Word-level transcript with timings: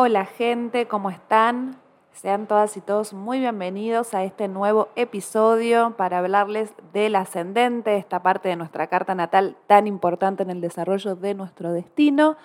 Hola 0.00 0.26
gente, 0.26 0.86
¿cómo 0.86 1.10
están? 1.10 1.74
Sean 2.12 2.46
todas 2.46 2.76
y 2.76 2.80
todos 2.80 3.12
muy 3.14 3.40
bienvenidos 3.40 4.14
a 4.14 4.22
este 4.22 4.46
nuevo 4.46 4.90
episodio 4.94 5.96
para 5.96 6.18
hablarles 6.18 6.72
del 6.92 7.16
ascendente, 7.16 7.96
esta 7.96 8.22
parte 8.22 8.48
de 8.48 8.54
nuestra 8.54 8.86
carta 8.86 9.16
natal 9.16 9.56
tan 9.66 9.88
importante 9.88 10.44
en 10.44 10.50
el 10.50 10.60
desarrollo 10.60 11.16
de 11.16 11.34
nuestro 11.34 11.72
destino. 11.72 12.36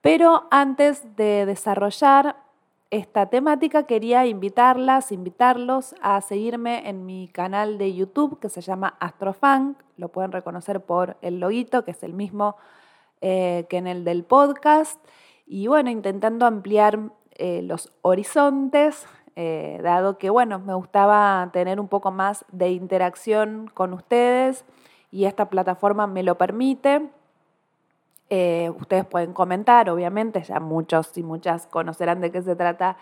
Pero 0.00 0.46
antes 0.52 1.16
de 1.16 1.44
desarrollar 1.44 2.36
esta 2.90 3.26
temática 3.26 3.82
quería 3.82 4.24
invitarlas, 4.26 5.10
invitarlos 5.10 5.96
a 6.02 6.20
seguirme 6.20 6.88
en 6.88 7.04
mi 7.04 7.26
canal 7.26 7.78
de 7.78 7.94
YouTube 7.94 8.38
que 8.38 8.48
se 8.48 8.60
llama 8.60 8.94
Astrofunk. 9.00 9.76
Lo 9.96 10.06
pueden 10.06 10.30
reconocer 10.30 10.80
por 10.80 11.16
el 11.20 11.40
loguito, 11.40 11.84
que 11.84 11.90
es 11.90 12.02
el 12.04 12.12
mismo 12.12 12.54
eh, 13.22 13.66
que 13.68 13.78
en 13.78 13.88
el 13.88 14.04
del 14.04 14.22
podcast 14.22 15.00
y 15.46 15.68
bueno, 15.68 15.90
intentando 15.90 16.44
ampliar 16.44 16.98
eh, 17.36 17.62
los 17.62 17.92
horizontes, 18.02 19.06
eh, 19.36 19.78
dado 19.82 20.18
que 20.18 20.30
bueno, 20.30 20.58
me 20.58 20.74
gustaba 20.74 21.50
tener 21.52 21.78
un 21.78 21.88
poco 21.88 22.10
más 22.10 22.44
de 22.50 22.70
interacción 22.70 23.70
con 23.72 23.92
ustedes 23.92 24.64
y 25.10 25.26
esta 25.26 25.48
plataforma 25.48 26.06
me 26.06 26.22
lo 26.22 26.36
permite. 26.36 27.08
Eh, 28.28 28.72
ustedes 28.80 29.04
pueden 29.04 29.32
comentar, 29.32 29.88
obviamente, 29.88 30.42
ya 30.42 30.58
muchos 30.58 31.16
y 31.16 31.22
muchas 31.22 31.68
conocerán 31.68 32.20
de 32.20 32.32
qué 32.32 32.42
se 32.42 32.56
trata 32.56 32.96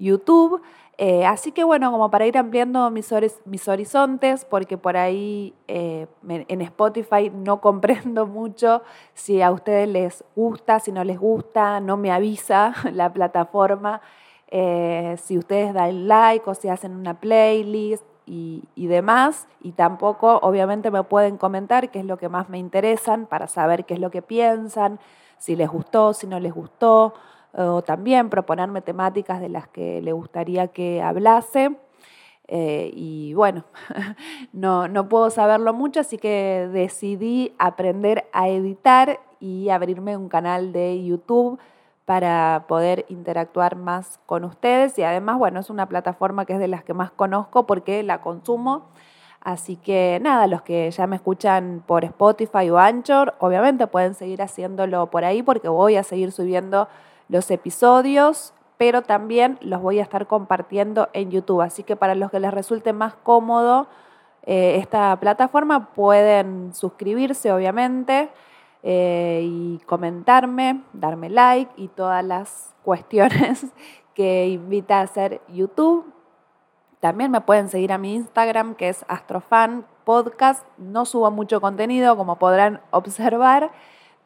YouTube. 0.00 0.60
Eh, 1.02 1.24
así 1.24 1.52
que 1.52 1.64
bueno, 1.64 1.90
como 1.90 2.10
para 2.10 2.26
ir 2.26 2.36
ampliando 2.36 2.90
mis, 2.90 3.10
mis 3.46 3.68
horizontes, 3.68 4.44
porque 4.44 4.76
por 4.76 4.98
ahí 4.98 5.54
eh, 5.66 6.06
en 6.28 6.60
Spotify 6.60 7.30
no 7.34 7.60
comprendo 7.62 8.26
mucho 8.26 8.82
si 9.14 9.40
a 9.40 9.50
ustedes 9.50 9.88
les 9.88 10.24
gusta, 10.36 10.78
si 10.78 10.92
no 10.92 11.02
les 11.02 11.18
gusta, 11.18 11.80
no 11.80 11.96
me 11.96 12.12
avisa 12.12 12.74
la 12.92 13.10
plataforma, 13.10 14.02
eh, 14.48 15.16
si 15.22 15.38
ustedes 15.38 15.72
dan 15.72 16.06
like 16.06 16.50
o 16.50 16.54
si 16.54 16.68
hacen 16.68 16.94
una 16.96 17.18
playlist 17.18 18.04
y, 18.26 18.64
y, 18.74 18.86
demás. 18.86 19.48
Y 19.62 19.72
tampoco, 19.72 20.38
obviamente, 20.42 20.90
me 20.90 21.02
pueden 21.02 21.38
comentar 21.38 21.90
qué 21.90 22.00
es 22.00 22.04
lo 22.04 22.18
que 22.18 22.28
más 22.28 22.50
me 22.50 22.58
interesan 22.58 23.24
para 23.24 23.46
saber 23.46 23.86
qué 23.86 23.94
es 23.94 24.00
lo 24.00 24.10
que 24.10 24.20
piensan, 24.20 25.00
si 25.38 25.56
les 25.56 25.70
gustó, 25.70 26.12
si 26.12 26.26
no 26.26 26.38
les 26.40 26.52
gustó 26.52 27.14
o 27.54 27.82
también 27.82 28.30
proponerme 28.30 28.80
temáticas 28.80 29.40
de 29.40 29.48
las 29.48 29.68
que 29.68 30.00
le 30.02 30.12
gustaría 30.12 30.68
que 30.68 31.02
hablase. 31.02 31.76
Eh, 32.48 32.90
y 32.94 33.32
bueno, 33.34 33.64
no, 34.52 34.88
no 34.88 35.08
puedo 35.08 35.30
saberlo 35.30 35.72
mucho, 35.72 36.00
así 36.00 36.18
que 36.18 36.68
decidí 36.72 37.54
aprender 37.58 38.26
a 38.32 38.48
editar 38.48 39.20
y 39.38 39.68
abrirme 39.68 40.16
un 40.16 40.28
canal 40.28 40.72
de 40.72 41.04
YouTube 41.04 41.60
para 42.04 42.64
poder 42.66 43.06
interactuar 43.08 43.76
más 43.76 44.18
con 44.26 44.44
ustedes. 44.44 44.98
Y 44.98 45.04
además, 45.04 45.38
bueno, 45.38 45.60
es 45.60 45.70
una 45.70 45.88
plataforma 45.88 46.44
que 46.44 46.54
es 46.54 46.58
de 46.58 46.66
las 46.66 46.82
que 46.82 46.92
más 46.92 47.12
conozco 47.12 47.66
porque 47.66 48.02
la 48.02 48.20
consumo. 48.20 48.88
Así 49.40 49.76
que 49.76 50.18
nada, 50.20 50.48
los 50.48 50.62
que 50.62 50.90
ya 50.90 51.06
me 51.06 51.16
escuchan 51.16 51.84
por 51.86 52.04
Spotify 52.04 52.68
o 52.68 52.78
Anchor, 52.78 53.34
obviamente 53.38 53.86
pueden 53.86 54.14
seguir 54.14 54.42
haciéndolo 54.42 55.06
por 55.06 55.24
ahí 55.24 55.42
porque 55.44 55.68
voy 55.68 55.94
a 55.94 56.02
seguir 56.02 56.32
subiendo 56.32 56.88
los 57.30 57.50
episodios, 57.50 58.52
pero 58.76 59.02
también 59.02 59.58
los 59.60 59.80
voy 59.80 60.00
a 60.00 60.02
estar 60.02 60.26
compartiendo 60.26 61.08
en 61.12 61.30
YouTube. 61.30 61.62
Así 61.62 61.82
que 61.82 61.96
para 61.96 62.14
los 62.14 62.30
que 62.30 62.40
les 62.40 62.52
resulte 62.52 62.92
más 62.92 63.14
cómodo 63.14 63.88
eh, 64.42 64.76
esta 64.76 65.18
plataforma, 65.20 65.92
pueden 65.92 66.74
suscribirse, 66.74 67.52
obviamente, 67.52 68.30
eh, 68.82 69.42
y 69.44 69.78
comentarme, 69.86 70.82
darme 70.92 71.28
like 71.28 71.70
y 71.76 71.88
todas 71.88 72.24
las 72.24 72.74
cuestiones 72.84 73.66
que 74.14 74.48
invita 74.48 74.98
a 74.98 75.02
hacer 75.02 75.40
YouTube. 75.48 76.12
También 76.98 77.30
me 77.30 77.40
pueden 77.40 77.68
seguir 77.68 77.92
a 77.92 77.98
mi 77.98 78.14
Instagram, 78.14 78.74
que 78.74 78.88
es 78.88 79.04
Astrofan 79.08 79.86
Podcast. 80.04 80.66
No 80.78 81.04
subo 81.04 81.30
mucho 81.30 81.60
contenido, 81.60 82.16
como 82.16 82.36
podrán 82.36 82.80
observar 82.90 83.70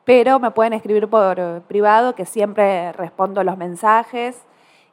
pero 0.05 0.39
me 0.39 0.51
pueden 0.51 0.73
escribir 0.73 1.09
por 1.09 1.63
privado, 1.63 2.15
que 2.15 2.27
siempre 2.27 2.93
respondo 2.93 3.43
los 3.43 3.57
mensajes 3.57 4.45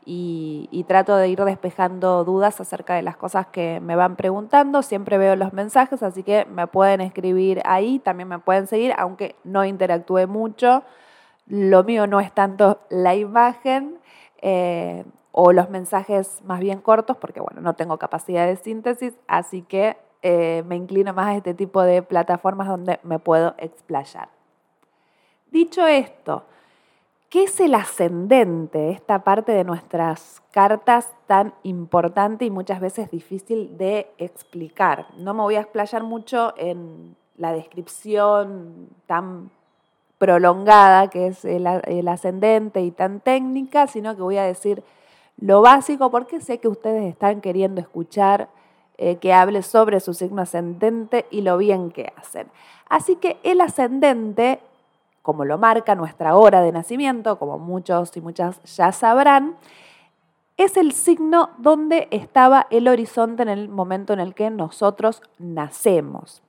y, 0.05 0.85
trato 0.87 1.15
de 1.15 1.29
ir 1.29 1.43
despejando 1.43 2.23
dudas 2.23 2.59
acerca 2.59 2.95
de 2.95 3.01
las 3.01 3.17
cosas 3.17 3.47
que 3.47 3.79
me 3.81 3.95
van 3.95 4.15
preguntando. 4.15 4.81
Siempre 4.81 5.17
veo 5.17 5.35
los 5.35 5.53
mensajes, 5.53 6.03
así 6.03 6.23
que 6.23 6.45
me 6.45 6.67
pueden 6.67 7.01
escribir 7.01 7.61
ahí, 7.65 7.99
también 7.99 8.27
me 8.29 8.39
pueden 8.39 8.67
seguir, 8.67 8.93
aunque 8.97 9.35
no 9.43 9.63
interactúe 9.65 10.27
mucho. 10.27 10.83
Lo 11.47 11.83
mío 11.83 12.07
no 12.07 12.19
es 12.19 12.31
tanto 12.33 12.79
la 12.89 13.15
imagen 13.15 13.99
eh, 14.41 15.05
o 15.31 15.53
los 15.53 15.69
mensajes 15.69 16.41
más 16.45 16.59
bien 16.59 16.81
cortos, 16.81 17.17
porque 17.17 17.39
bueno, 17.39 17.61
no 17.61 17.75
tengo 17.75 17.97
capacidad 17.97 18.47
de 18.47 18.55
síntesis, 18.55 19.17
así 19.27 19.61
que 19.61 19.97
eh, 20.23 20.63
me 20.67 20.75
inclino 20.75 21.13
más 21.13 21.27
a 21.27 21.35
este 21.35 21.53
tipo 21.53 21.81
de 21.83 22.01
plataformas 22.01 22.67
donde 22.67 22.99
me 23.03 23.19
puedo 23.19 23.55
explayar. 23.57 24.40
Dicho 25.51 25.85
esto, 25.85 26.43
¿qué 27.29 27.43
es 27.43 27.59
el 27.59 27.75
ascendente? 27.75 28.91
Esta 28.91 29.25
parte 29.25 29.51
de 29.51 29.65
nuestras 29.65 30.41
cartas 30.51 31.11
tan 31.27 31.53
importante 31.63 32.45
y 32.45 32.49
muchas 32.49 32.79
veces 32.79 33.11
difícil 33.11 33.77
de 33.77 34.09
explicar. 34.17 35.07
No 35.17 35.33
me 35.33 35.41
voy 35.41 35.55
a 35.55 35.59
explayar 35.59 36.03
mucho 36.03 36.53
en 36.55 37.17
la 37.35 37.51
descripción 37.51 38.87
tan 39.07 39.51
prolongada 40.17 41.09
que 41.09 41.27
es 41.27 41.43
el, 41.43 41.67
ascendente 42.07 42.79
y 42.79 42.91
tan 42.91 43.19
técnica, 43.19 43.87
sino 43.87 44.15
que 44.15 44.21
voy 44.21 44.37
a 44.37 44.43
decir 44.43 44.83
lo 45.35 45.61
básico 45.61 46.09
porque 46.11 46.39
sé 46.39 46.59
que 46.59 46.69
ustedes 46.69 47.03
están 47.09 47.41
queriendo 47.41 47.81
escuchar 47.81 48.47
eh, 48.97 49.17
que 49.17 49.33
hable 49.33 49.63
sobre 49.63 49.99
su 49.99 50.13
signo 50.13 50.43
ascendente 50.43 51.25
y 51.29 51.41
lo 51.41 51.57
bien 51.57 51.91
que 51.91 52.13
hacen. 52.15 52.47
Así 52.87 53.17
que 53.17 53.37
el 53.43 53.59
ascendente 53.59 54.61
como 55.21 55.45
lo 55.45 55.57
marca 55.57 55.95
nuestra 55.95 56.35
hora 56.35 56.61
de 56.61 56.71
nacimiento, 56.71 57.37
como 57.37 57.59
muchos 57.59 58.15
y 58.17 58.21
muchas 58.21 58.61
ya 58.75 58.91
sabrán, 58.91 59.55
es 60.57 60.77
el 60.77 60.91
signo 60.91 61.51
donde 61.57 62.07
estaba 62.11 62.67
el 62.69 62.87
horizonte 62.87 63.43
en 63.43 63.49
el 63.49 63.69
momento 63.69 64.13
en 64.13 64.19
el 64.19 64.33
que 64.33 64.49
nosotros 64.49 65.21
nacemos. 65.39 66.41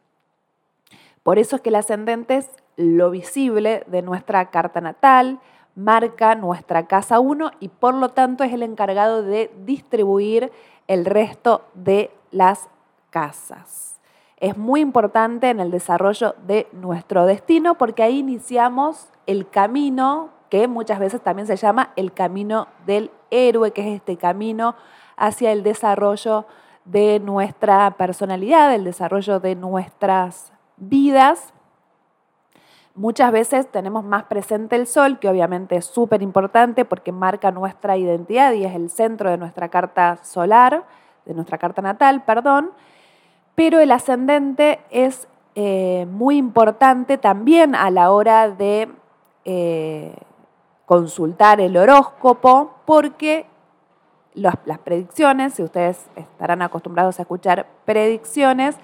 Por 1.22 1.38
eso 1.38 1.56
es 1.56 1.62
que 1.62 1.68
el 1.68 1.76
ascendente 1.76 2.36
es 2.36 2.50
lo 2.76 3.10
visible 3.10 3.84
de 3.86 4.02
nuestra 4.02 4.50
carta 4.50 4.80
natal, 4.80 5.38
marca 5.74 6.34
nuestra 6.34 6.86
casa 6.86 7.20
1 7.20 7.52
y 7.60 7.68
por 7.68 7.94
lo 7.94 8.10
tanto 8.10 8.44
es 8.44 8.52
el 8.52 8.62
encargado 8.62 9.22
de 9.22 9.50
distribuir 9.64 10.52
el 10.88 11.04
resto 11.04 11.62
de 11.74 12.10
las 12.30 12.68
casas 13.10 13.91
es 14.42 14.58
muy 14.58 14.80
importante 14.80 15.50
en 15.50 15.60
el 15.60 15.70
desarrollo 15.70 16.34
de 16.48 16.66
nuestro 16.72 17.26
destino 17.26 17.76
porque 17.78 18.03
ahí 18.03 18.19
iniciamos 18.19 19.06
el 19.26 19.48
camino 19.48 20.30
que 20.50 20.66
muchas 20.66 20.98
veces 20.98 21.20
también 21.20 21.47
se 21.47 21.54
llama 21.54 21.91
el 21.94 22.12
camino 22.12 22.66
del 22.84 23.12
héroe, 23.31 23.70
que 23.70 23.82
es 23.82 23.97
este 23.97 24.16
camino 24.16 24.75
hacia 25.16 25.52
el 25.52 25.62
desarrollo 25.62 26.44
de 26.84 27.20
nuestra 27.20 27.92
personalidad, 27.92 28.75
el 28.75 28.82
desarrollo 28.82 29.38
de 29.38 29.54
nuestras 29.54 30.52
vidas. 30.76 31.54
Muchas 32.97 33.31
veces 33.31 33.70
tenemos 33.70 34.02
más 34.02 34.25
presente 34.25 34.75
el 34.75 34.88
sol, 34.88 35.20
que 35.20 35.28
obviamente 35.28 35.76
es 35.76 35.84
súper 35.84 36.20
importante 36.20 36.84
porque 36.84 37.12
marca 37.12 37.52
nuestra 37.52 37.97
identidad 37.97 38.52
y 38.54 38.64
es 38.64 38.75
el 38.75 38.91
centro 38.91 39.31
de 39.31 39.38
nuestra 39.38 39.69
carta 39.69 40.19
solar, 40.25 40.84
de 41.26 41.32
nuestra 41.32 41.58
carta 41.58 41.81
natal, 41.81 42.25
perdón 42.25 42.72
pero 43.62 43.78
el 43.78 43.92
ascendente 43.92 44.80
es 44.90 45.28
eh, 45.54 46.04
muy 46.10 46.36
importante 46.36 47.16
también 47.16 47.76
a 47.76 47.92
la 47.92 48.10
hora 48.10 48.50
de 48.50 48.88
eh, 49.44 50.16
consultar 50.84 51.60
el 51.60 51.76
horóscopo, 51.76 52.74
porque 52.84 53.46
las, 54.34 54.56
predicciones, 54.82 55.54
si 55.54 55.62
ustedes 55.62 56.08
estarán 56.16 56.60
acostumbrados 56.60 57.20
a 57.20 57.22
escuchar 57.22 57.69
predicciones, 57.84 58.75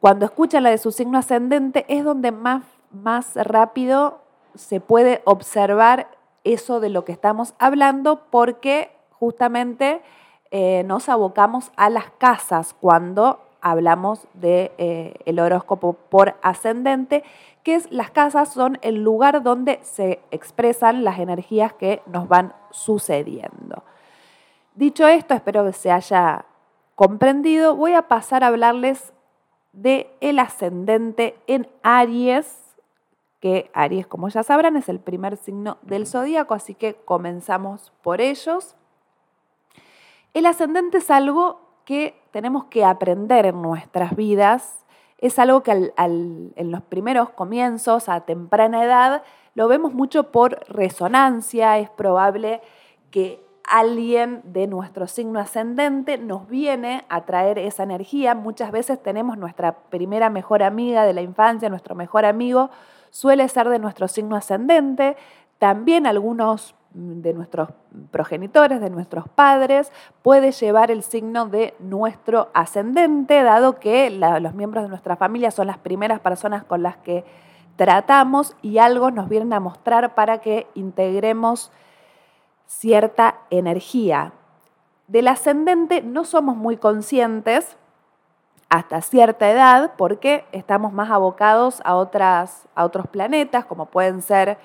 cuando 0.00 0.24
escuchan 0.26 0.64
la 0.64 0.70
de 0.70 0.78
su 0.78 0.90
signo 0.90 1.16
ascendente 1.16 1.84
es 1.86 2.02
donde 2.02 2.32
más, 2.32 2.64
más 2.90 3.36
rápido 3.36 4.22
se 4.56 4.80
puede 4.80 5.22
observar 5.24 6.08
eso 6.42 6.80
de 6.80 6.88
lo 6.88 7.04
que 7.04 7.12
estamos 7.12 7.54
hablando, 7.60 8.22
porque 8.28 8.90
justamente 9.12 10.02
eh, 10.50 10.82
nos 10.84 11.08
abocamos 11.08 11.70
a 11.76 11.90
las 11.90 12.10
casas 12.18 12.74
cuando 12.74 13.46
hablamos 13.60 14.26
del 14.34 14.70
de, 14.78 15.20
eh, 15.26 15.40
horóscopo 15.40 15.94
por 15.94 16.36
ascendente, 16.42 17.24
que 17.62 17.74
es 17.74 17.90
las 17.90 18.10
casas 18.10 18.52
son 18.52 18.78
el 18.82 19.02
lugar 19.02 19.42
donde 19.42 19.80
se 19.82 20.20
expresan 20.30 21.04
las 21.04 21.18
energías 21.18 21.72
que 21.72 22.02
nos 22.06 22.28
van 22.28 22.54
sucediendo. 22.70 23.82
Dicho 24.74 25.06
esto, 25.06 25.34
espero 25.34 25.64
que 25.64 25.72
se 25.72 25.90
haya 25.90 26.46
comprendido, 26.94 27.76
voy 27.76 27.94
a 27.94 28.08
pasar 28.08 28.44
a 28.44 28.48
hablarles 28.48 29.12
de 29.72 30.10
el 30.20 30.38
ascendente 30.38 31.36
en 31.46 31.68
Aries, 31.82 32.76
que 33.40 33.70
Aries, 33.72 34.06
como 34.06 34.28
ya 34.28 34.42
sabrán, 34.42 34.76
es 34.76 34.88
el 34.88 35.00
primer 35.00 35.36
signo 35.36 35.78
del 35.82 36.06
zodíaco, 36.06 36.54
así 36.54 36.74
que 36.74 36.94
comenzamos 36.94 37.92
por 38.02 38.20
ellos. 38.20 38.76
El 40.34 40.46
ascendente 40.46 40.98
es 40.98 41.10
algo 41.10 41.69
que 41.90 42.14
tenemos 42.30 42.66
que 42.66 42.84
aprender 42.84 43.46
en 43.46 43.62
nuestras 43.62 44.14
vidas, 44.14 44.86
es 45.18 45.40
algo 45.40 45.64
que 45.64 45.92
en 45.96 46.70
los 46.70 46.82
primeros 46.82 47.30
comienzos, 47.30 48.08
a 48.08 48.20
temprana 48.20 48.84
edad, 48.84 49.24
lo 49.56 49.66
vemos 49.66 49.92
mucho 49.92 50.30
por 50.30 50.64
resonancia, 50.68 51.78
es 51.78 51.90
probable 51.90 52.60
que 53.10 53.44
alguien 53.64 54.40
de 54.44 54.68
nuestro 54.68 55.08
signo 55.08 55.40
ascendente 55.40 56.16
nos 56.16 56.46
viene 56.46 57.04
a 57.08 57.22
traer 57.22 57.58
esa 57.58 57.82
energía. 57.82 58.36
Muchas 58.36 58.70
veces 58.70 59.02
tenemos 59.02 59.36
nuestra 59.36 59.72
primera 59.90 60.30
mejor 60.30 60.62
amiga 60.62 61.02
de 61.02 61.12
la 61.12 61.22
infancia, 61.22 61.68
nuestro 61.70 61.96
mejor 61.96 62.24
amigo, 62.24 62.70
suele 63.10 63.48
ser 63.48 63.68
de 63.68 63.80
nuestro 63.80 64.06
signo 64.06 64.36
ascendente. 64.36 65.16
También 65.58 66.06
algunos 66.06 66.76
de 66.92 67.32
nuestros 67.32 67.68
progenitores, 68.10 68.80
de 68.80 68.90
nuestros 68.90 69.28
padres, 69.28 69.92
puede 70.22 70.52
llevar 70.52 70.90
el 70.90 71.02
signo 71.02 71.46
de 71.46 71.74
nuestro 71.78 72.48
ascendente, 72.52 73.42
dado 73.42 73.78
que 73.78 74.10
los 74.10 74.54
miembros 74.54 74.84
de 74.84 74.90
nuestra 74.90 75.16
familia 75.16 75.50
son 75.50 75.68
las 75.68 75.78
primeras 75.78 76.20
personas 76.20 76.64
con 76.64 76.82
las 76.82 76.96
que 76.96 77.24
tratamos 77.76 78.56
y 78.60 78.78
algo 78.78 79.10
nos 79.10 79.28
vienen 79.28 79.52
a 79.52 79.60
mostrar 79.60 80.14
para 80.14 80.38
que 80.38 80.66
integremos 80.74 81.70
cierta 82.66 83.38
energía. 83.50 84.32
Del 85.08 85.28
ascendente 85.28 86.02
no 86.02 86.24
somos 86.24 86.56
muy 86.56 86.76
conscientes 86.76 87.76
hasta 88.68 89.00
cierta 89.00 89.50
edad 89.50 89.92
porque 89.96 90.44
estamos 90.52 90.92
más 90.92 91.10
abocados 91.10 91.80
a, 91.84 91.96
otras, 91.96 92.68
a 92.74 92.84
otros 92.84 93.08
planetas, 93.08 93.64
como 93.64 93.86
pueden 93.86 94.22
ser 94.22 94.58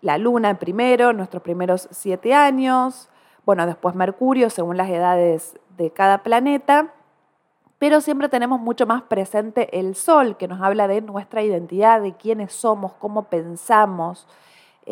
la 0.00 0.18
Luna 0.18 0.58
primero, 0.58 1.12
nuestros 1.12 1.42
primeros 1.42 1.88
siete 1.90 2.34
años, 2.34 3.08
bueno, 3.44 3.66
después 3.66 3.94
Mercurio, 3.94 4.50
según 4.50 4.76
las 4.76 4.88
edades 4.88 5.58
de 5.76 5.90
cada 5.90 6.22
planeta, 6.22 6.92
pero 7.78 8.00
siempre 8.00 8.28
tenemos 8.28 8.60
mucho 8.60 8.86
más 8.86 9.02
presente 9.02 9.78
el 9.78 9.94
Sol, 9.94 10.36
que 10.36 10.48
nos 10.48 10.60
habla 10.60 10.86
de 10.88 11.00
nuestra 11.00 11.42
identidad, 11.42 12.02
de 12.02 12.14
quiénes 12.14 12.52
somos, 12.52 12.92
cómo 12.94 13.24
pensamos, 13.24 14.26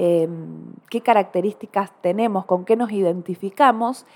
Em, 0.01 0.75
qué 0.91 1.01
características 1.01 1.91
tenemos, 2.03 2.45
con 2.45 2.65
qué 2.65 2.77
nos 2.77 2.93
identificamos, 2.93 4.07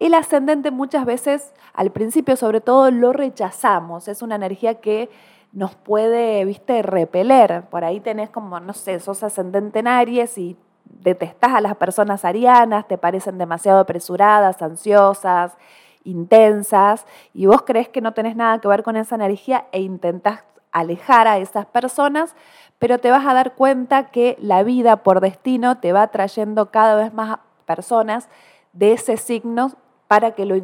el 0.00 0.14
ascendente 0.14 0.72
muchas 0.72 1.04
veces, 1.04 1.52
al 1.74 1.92
principio 1.92 2.34
sobre 2.34 2.60
todo, 2.60 2.90
lo 2.90 3.12
rechazamos. 3.12 4.08
Es 4.08 4.22
una 4.22 4.34
energía 4.34 4.80
que 4.80 5.10
nos 5.52 5.74
puede, 5.74 6.44
viste, 6.44 6.82
repeler. 6.82 7.64
Por 7.70 7.84
ahí 7.84 8.00
tenés 8.00 8.30
como, 8.30 8.60
no 8.60 8.72
sé, 8.72 9.00
sos 9.00 9.22
ascendente 9.22 9.80
en 9.80 9.88
Aries 9.88 10.38
y 10.38 10.56
detestás 10.84 11.54
a 11.54 11.60
las 11.60 11.76
personas 11.76 12.24
arianas, 12.24 12.88
te 12.88 12.98
parecen 12.98 13.38
demasiado 13.38 13.80
apresuradas, 13.80 14.62
ansiosas, 14.62 15.56
intensas, 16.04 17.06
y 17.34 17.46
vos 17.46 17.62
crees 17.62 17.88
que 17.88 18.00
no 18.00 18.12
tenés 18.12 18.36
nada 18.36 18.60
que 18.60 18.68
ver 18.68 18.82
con 18.82 18.96
esa 18.96 19.14
energía 19.14 19.66
e 19.72 19.80
intentás 19.80 20.44
alejar 20.72 21.28
a 21.28 21.38
esas 21.38 21.66
personas, 21.66 22.34
pero 22.78 22.98
te 22.98 23.10
vas 23.10 23.26
a 23.26 23.34
dar 23.34 23.54
cuenta 23.54 24.10
que 24.10 24.36
la 24.40 24.62
vida 24.62 24.98
por 25.02 25.20
destino 25.20 25.78
te 25.78 25.92
va 25.92 26.06
trayendo 26.08 26.70
cada 26.70 26.96
vez 26.96 27.12
más 27.12 27.38
personas 27.66 28.28
de 28.72 28.92
ese 28.92 29.16
signo 29.16 29.72
para 30.06 30.32
que 30.32 30.46
lo, 30.46 30.56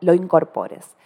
lo 0.00 0.14
incorpores. 0.14 0.96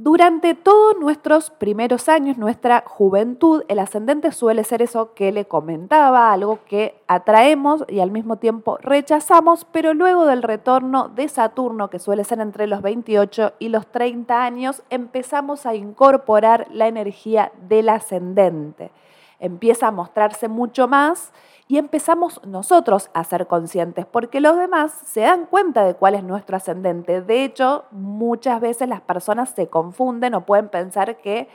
Durante 0.00 0.54
todos 0.54 0.96
nuestros 1.00 1.50
primeros 1.50 2.08
años, 2.08 2.38
nuestra 2.38 2.84
juventud, 2.86 3.64
el 3.66 3.80
ascendente 3.80 4.30
suele 4.30 4.62
ser 4.62 4.80
eso 4.80 5.12
que 5.12 5.32
le 5.32 5.46
comentaba, 5.46 6.32
algo 6.32 6.60
que 6.66 7.02
atraemos 7.08 7.84
y 7.88 7.98
al 7.98 8.12
mismo 8.12 8.36
tiempo 8.36 8.78
rechazamos, 8.80 9.64
pero 9.64 9.94
luego 9.94 10.24
del 10.24 10.44
retorno 10.44 11.08
de 11.08 11.28
Saturno, 11.28 11.90
que 11.90 11.98
suele 11.98 12.22
ser 12.22 12.38
entre 12.38 12.68
los 12.68 12.80
28 12.80 13.54
y 13.58 13.70
los 13.70 13.88
30 13.88 14.40
años, 14.40 14.84
empezamos 14.88 15.66
a 15.66 15.74
incorporar 15.74 16.68
la 16.70 16.86
energía 16.86 17.50
del 17.68 17.88
ascendente. 17.88 18.92
Empieza 19.40 19.88
a 19.88 19.92
mostrarse 19.92 20.46
mucho 20.46 20.86
más 20.86 21.32
y 21.68 21.76
empezamos 21.76 22.40
nosotros 22.46 23.10
a 23.12 23.22
ser 23.24 23.46
conscientes, 23.46 24.06
porque 24.06 24.40
los 24.40 24.56
demás 24.56 24.90
se 25.04 25.20
dan 25.20 25.44
cuenta 25.44 25.84
de 25.84 25.94
cuál 25.94 26.14
es 26.14 26.24
nuestro 26.24 26.56
ascendente. 26.56 27.20
De 27.20 27.44
hecho, 27.44 27.84
muchas 27.90 28.60
veces 28.60 28.88
las 28.88 29.02
personas 29.02 29.50
se 29.50 29.68
confunden 29.68 30.34
o 30.34 30.46
pueden 30.46 30.70
pensar 30.70 31.18
que 31.18 31.48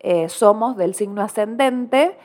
eh, 0.00 0.28
somos 0.28 0.76
del 0.76 0.94
signo 0.94 1.22
ascendente 1.22 2.18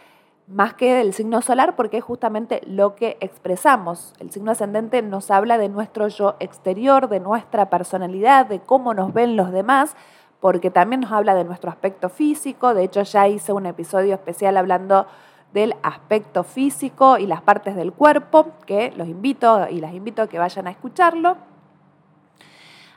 más 0.47 0.73
que 0.73 0.93
del 0.95 1.13
signo 1.13 1.41
solar, 1.41 1.75
porque 1.75 1.97
es 1.97 2.03
justamente 2.03 2.61
lo 2.65 2.95
que 2.95 3.17
expresamos. 3.19 4.13
El 4.19 4.31
signo 4.31 4.51
ascendente 4.51 5.01
nos 5.01 5.29
habla 5.29 5.57
de 5.57 5.67
nuestro 5.67 6.07
yo 6.07 6.37
exterior, 6.39 7.09
de 7.09 7.19
nuestra 7.19 7.69
personalidad, 7.69 8.45
de 8.45 8.61
cómo 8.61 8.93
nos 8.93 9.13
ven 9.13 9.35
los 9.35 9.51
demás, 9.51 9.95
porque 10.39 10.71
también 10.71 11.01
nos 11.01 11.11
habla 11.11 11.35
de 11.35 11.43
nuestro 11.43 11.69
aspecto 11.69 12.07
físico. 12.07 12.73
De 12.73 12.85
hecho, 12.85 13.01
ya 13.03 13.27
hice 13.27 13.51
un 13.51 13.65
episodio 13.65 14.13
especial 14.15 14.55
hablando 14.55 15.05
del 15.53 15.75
aspecto 15.83 16.43
físico 16.43 17.17
y 17.17 17.25
las 17.25 17.41
partes 17.41 17.75
del 17.75 17.93
cuerpo, 17.93 18.51
que 18.65 18.93
los 18.95 19.07
invito 19.07 19.67
y 19.69 19.79
las 19.79 19.93
invito 19.93 20.21
a 20.21 20.27
que 20.27 20.39
vayan 20.39 20.67
a 20.67 20.71
escucharlo. 20.71 21.37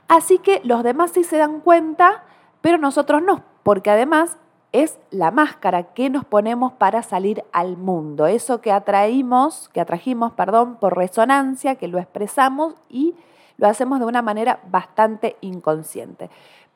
Así 0.08 0.38
que 0.38 0.60
los 0.64 0.82
demás 0.82 1.12
sí 1.12 1.24
se 1.24 1.36
dan 1.36 1.60
cuenta, 1.60 2.24
pero 2.60 2.78
nosotros 2.78 3.22
no, 3.22 3.44
porque 3.62 3.90
además 3.90 4.38
es 4.72 4.98
la 5.10 5.30
máscara 5.30 5.94
que 5.94 6.10
nos 6.10 6.24
ponemos 6.24 6.72
para 6.72 7.02
salir 7.02 7.44
al 7.52 7.76
mundo, 7.76 8.26
eso 8.26 8.60
que 8.60 8.72
atraímos, 8.72 9.68
que 9.68 9.80
atrajimos, 9.80 10.32
perdón, 10.32 10.76
por 10.76 10.96
resonancia, 10.96 11.76
que 11.76 11.88
lo 11.88 11.98
expresamos 11.98 12.74
y 12.88 13.14
lo 13.56 13.68
hacemos 13.68 14.00
de 14.00 14.06
una 14.06 14.22
manera 14.22 14.60
bastante 14.70 15.36
inconsciente 15.40 16.30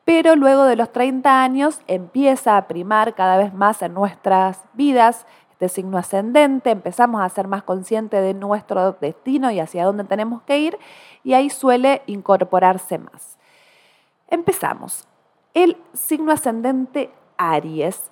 pero 0.05 0.35
luego 0.35 0.65
de 0.65 0.75
los 0.75 0.93
30 0.93 1.43
años 1.43 1.81
empieza 1.87 2.57
a 2.57 2.67
primar 2.67 3.15
cada 3.15 3.37
vez 3.37 3.53
más 3.53 3.81
en 3.81 3.95
nuestras 3.95 4.61
vidas 4.73 5.25
este 5.55 5.69
signo 5.69 5.97
ascendente, 5.97 6.69
empezamos 6.69 7.21
a 7.21 7.29
ser 7.29 7.47
más 7.47 7.63
conscientes 7.63 8.21
de 8.21 8.33
nuestro 8.33 8.91
destino 8.99 9.51
y 9.51 9.61
hacia 9.61 9.85
dónde 9.85 10.03
tenemos 10.03 10.41
que 10.41 10.59
ir, 10.59 10.77
y 11.23 11.33
ahí 11.33 11.49
suele 11.49 12.01
incorporarse 12.07 12.97
más. 12.97 13.37
Empezamos. 14.27 15.07
El 15.53 15.77
signo 15.93 16.33
ascendente 16.33 17.09
Aries. 17.37 18.11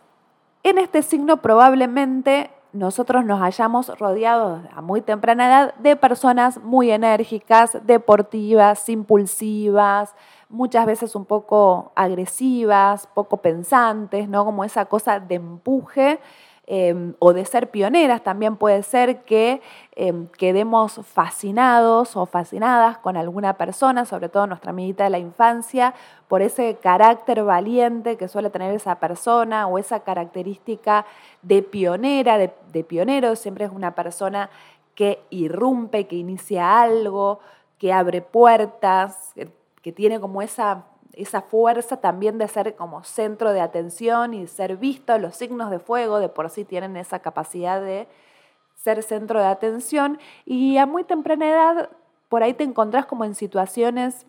En 0.63 0.78
este 0.78 1.01
signo 1.01 1.42
probablemente 1.42 2.50
nosotros 2.72 3.25
nos 3.25 3.42
hayamos 3.42 3.89
rodeado 4.00 4.62
a 4.74 4.81
muy 4.81 5.01
temprana 5.01 5.48
edad 5.48 5.75
de 5.75 5.98
personas 5.98 6.63
muy 6.63 6.92
enérgicas, 6.92 7.78
deportivas, 7.84 8.88
impulsivas, 8.88 10.15
muchas 10.48 10.86
veces 10.86 11.13
un 11.15 11.25
poco 11.25 11.91
agresivas, 11.96 13.06
poco 13.13 13.38
pensantes, 13.38 14.29
¿no? 14.29 14.46
Como 14.46 14.63
esa 14.63 14.86
cosa 14.86 15.20
de 15.20 15.36
empuje. 15.36 16.22
Em, 16.65 17.13
o 17.20 17.34
de 17.34 17.43
ser 17.43 17.72
pioneras, 17.72 18.24
también 18.24 18.55
puede 18.55 18.84
ser 18.84 19.24
que 19.24 19.62
em, 19.96 20.27
quedemos 20.27 21.01
fascinados 21.03 22.15
o 22.15 22.25
fascinadas 22.25 22.98
con 23.00 23.17
alguna 23.17 23.58
persona, 23.58 24.05
sobre 24.05 24.29
todo 24.29 24.48
nuestra 24.48 24.72
amiguita 24.72 25.03
de 25.03 25.10
la 25.10 25.20
infancia, 25.20 25.93
por 26.29 26.41
ese 26.41 26.77
carácter 26.82 27.43
valiente 27.43 28.15
que 28.15 28.29
suele 28.29 28.50
tener 28.50 28.74
esa 28.74 28.96
persona 28.96 29.67
o 29.67 29.77
esa 29.77 30.00
característica 30.01 31.05
de 31.41 31.63
pionera, 31.63 32.38
de, 32.38 32.53
de 32.72 32.84
pionero, 32.86 33.36
siempre 33.36 33.65
es 33.65 33.72
una 33.72 33.93
persona 33.93 34.50
que 34.96 35.22
irrumpe, 35.32 36.08
que 36.08 36.15
inicia 36.15 36.82
algo, 36.82 37.39
que 37.77 37.91
abre 37.91 38.22
puertas, 38.22 39.34
que 39.82 39.91
tiene 39.91 40.22
como 40.22 40.41
esa, 40.41 40.86
esa 41.13 41.41
fuerza 41.41 41.98
también 41.98 42.38
de 42.38 42.48
ser 42.48 42.75
como 42.75 43.03
centro 43.03 43.53
de 43.53 43.62
atención 43.62 44.34
y 44.34 44.48
ser 44.48 44.77
visto. 44.77 45.17
Los 45.17 45.36
signos 45.36 45.72
de 45.72 45.79
fuego 45.79 46.20
de 46.20 46.29
por 46.29 46.50
sí 46.50 46.65
tienen 46.65 46.98
esa 46.98 47.20
capacidad 47.20 47.82
de 47.82 48.08
ser 48.75 49.01
centro 49.03 49.39
de 49.39 49.48
atención 49.48 50.20
y 50.46 50.77
a 50.77 50.86
muy 50.86 51.03
temprana 51.03 51.50
edad 51.50 51.89
por 52.29 52.43
ahí 52.43 52.53
te 52.53 52.63
encontrás 52.63 53.05
como 53.05 53.25
en 53.25 53.36
situaciones 53.36 54.25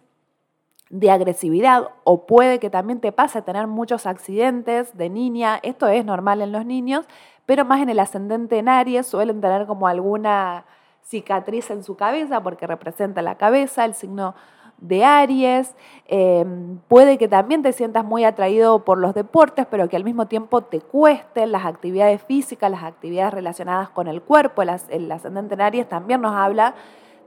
de 0.91 1.11
agresividad 1.11 1.89
o 2.05 2.27
puede 2.27 2.59
que 2.59 2.71
también 2.71 3.01
te 3.01 3.13
pase 3.13 3.43
tener 3.43 3.67
muchos 3.67 4.07
accidentes 4.07 4.97
de 4.97 5.09
niña, 5.09 5.59
esto 5.63 5.89
es 5.89 6.05
normal 6.05 6.43
en 6.43 6.53
los 6.53 6.67
niños, 6.67 7.07
pero 7.47 7.65
más 7.65 7.81
en 7.81 7.89
el 7.89 7.99
ascendente 7.99 8.59
en 8.59 8.69
Aries 8.69 9.07
suelen 9.07 9.41
tener 9.41 9.67
como 9.67 9.89
alguna 9.89 10.67
cicatriz 11.03 11.71
en 11.71 11.83
su 11.83 11.97
cabeza 11.97 12.43
porque 12.43 12.67
representa 12.67 13.23
la 13.23 13.37
cabeza, 13.37 13.85
el 13.85 13.95
signo 13.95 14.35
de 14.79 15.05
Aries, 15.05 15.75
em, 16.07 16.79
puede 16.89 17.17
que 17.19 17.29
también 17.29 17.63
te 17.63 17.73
sientas 17.73 18.05
muy 18.05 18.25
atraído 18.25 18.85
por 18.85 18.99
los 18.99 19.15
deportes, 19.15 19.67
pero 19.71 19.89
que 19.89 19.97
al 19.97 20.05
mismo 20.05 20.27
tiempo 20.27 20.63
te 20.63 20.81
cuesten 20.81 21.53
las 21.53 21.65
actividades 21.65 22.23
físicas, 22.23 22.71
las 22.71 22.83
actividades 22.83 23.35
relacionadas 23.35 23.89
con 23.91 24.09
el 24.09 24.21
cuerpo. 24.23 24.63
El, 24.63 25.11
ascendente 25.13 25.55
en 25.55 25.61
Aries 25.61 25.89
también 25.89 26.21
nos 26.21 26.35
habla 26.35 26.75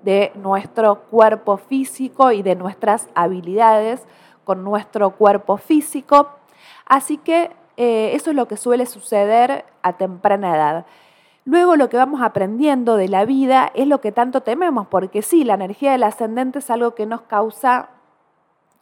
de 0.03 0.31
nuestro 0.35 1.01
cuerpo 1.09 1.57
físico 1.57 2.31
y 2.31 2.43
de 2.43 2.55
nuestras 2.55 3.09
habilidades 3.15 4.05
con 4.43 4.63
nuestro 4.63 5.11
cuerpo 5.11 5.57
físico. 5.57 6.29
Así 6.85 7.17
que 7.17 7.51
eh, 7.77 8.11
eso 8.13 8.29
es 8.29 8.35
lo 8.35 8.47
que 8.47 8.57
suele 8.57 8.85
suceder 8.85 9.65
a 9.81 9.93
temprana 9.93 10.55
edad. 10.55 10.85
Luego 11.47 11.77
lo 11.77 11.87
que 11.87 11.95
vamos 11.95 12.21
aprendiendo 12.21 12.97
de 12.97 13.07
la 13.07 13.23
vida 13.23 13.71
es 13.73 13.87
lo 13.87 14.01
que 14.01 14.11
tanto 14.11 14.41
tememos, 14.41 14.87
porque 14.87 15.21
sí, 15.21 15.45
la 15.45 15.53
energía 15.53 15.93
del 15.93 16.03
ascendente 16.03 16.59
es 16.59 16.69
algo 16.69 16.93
que 16.93 17.05
nos 17.05 17.21
causa 17.21 17.87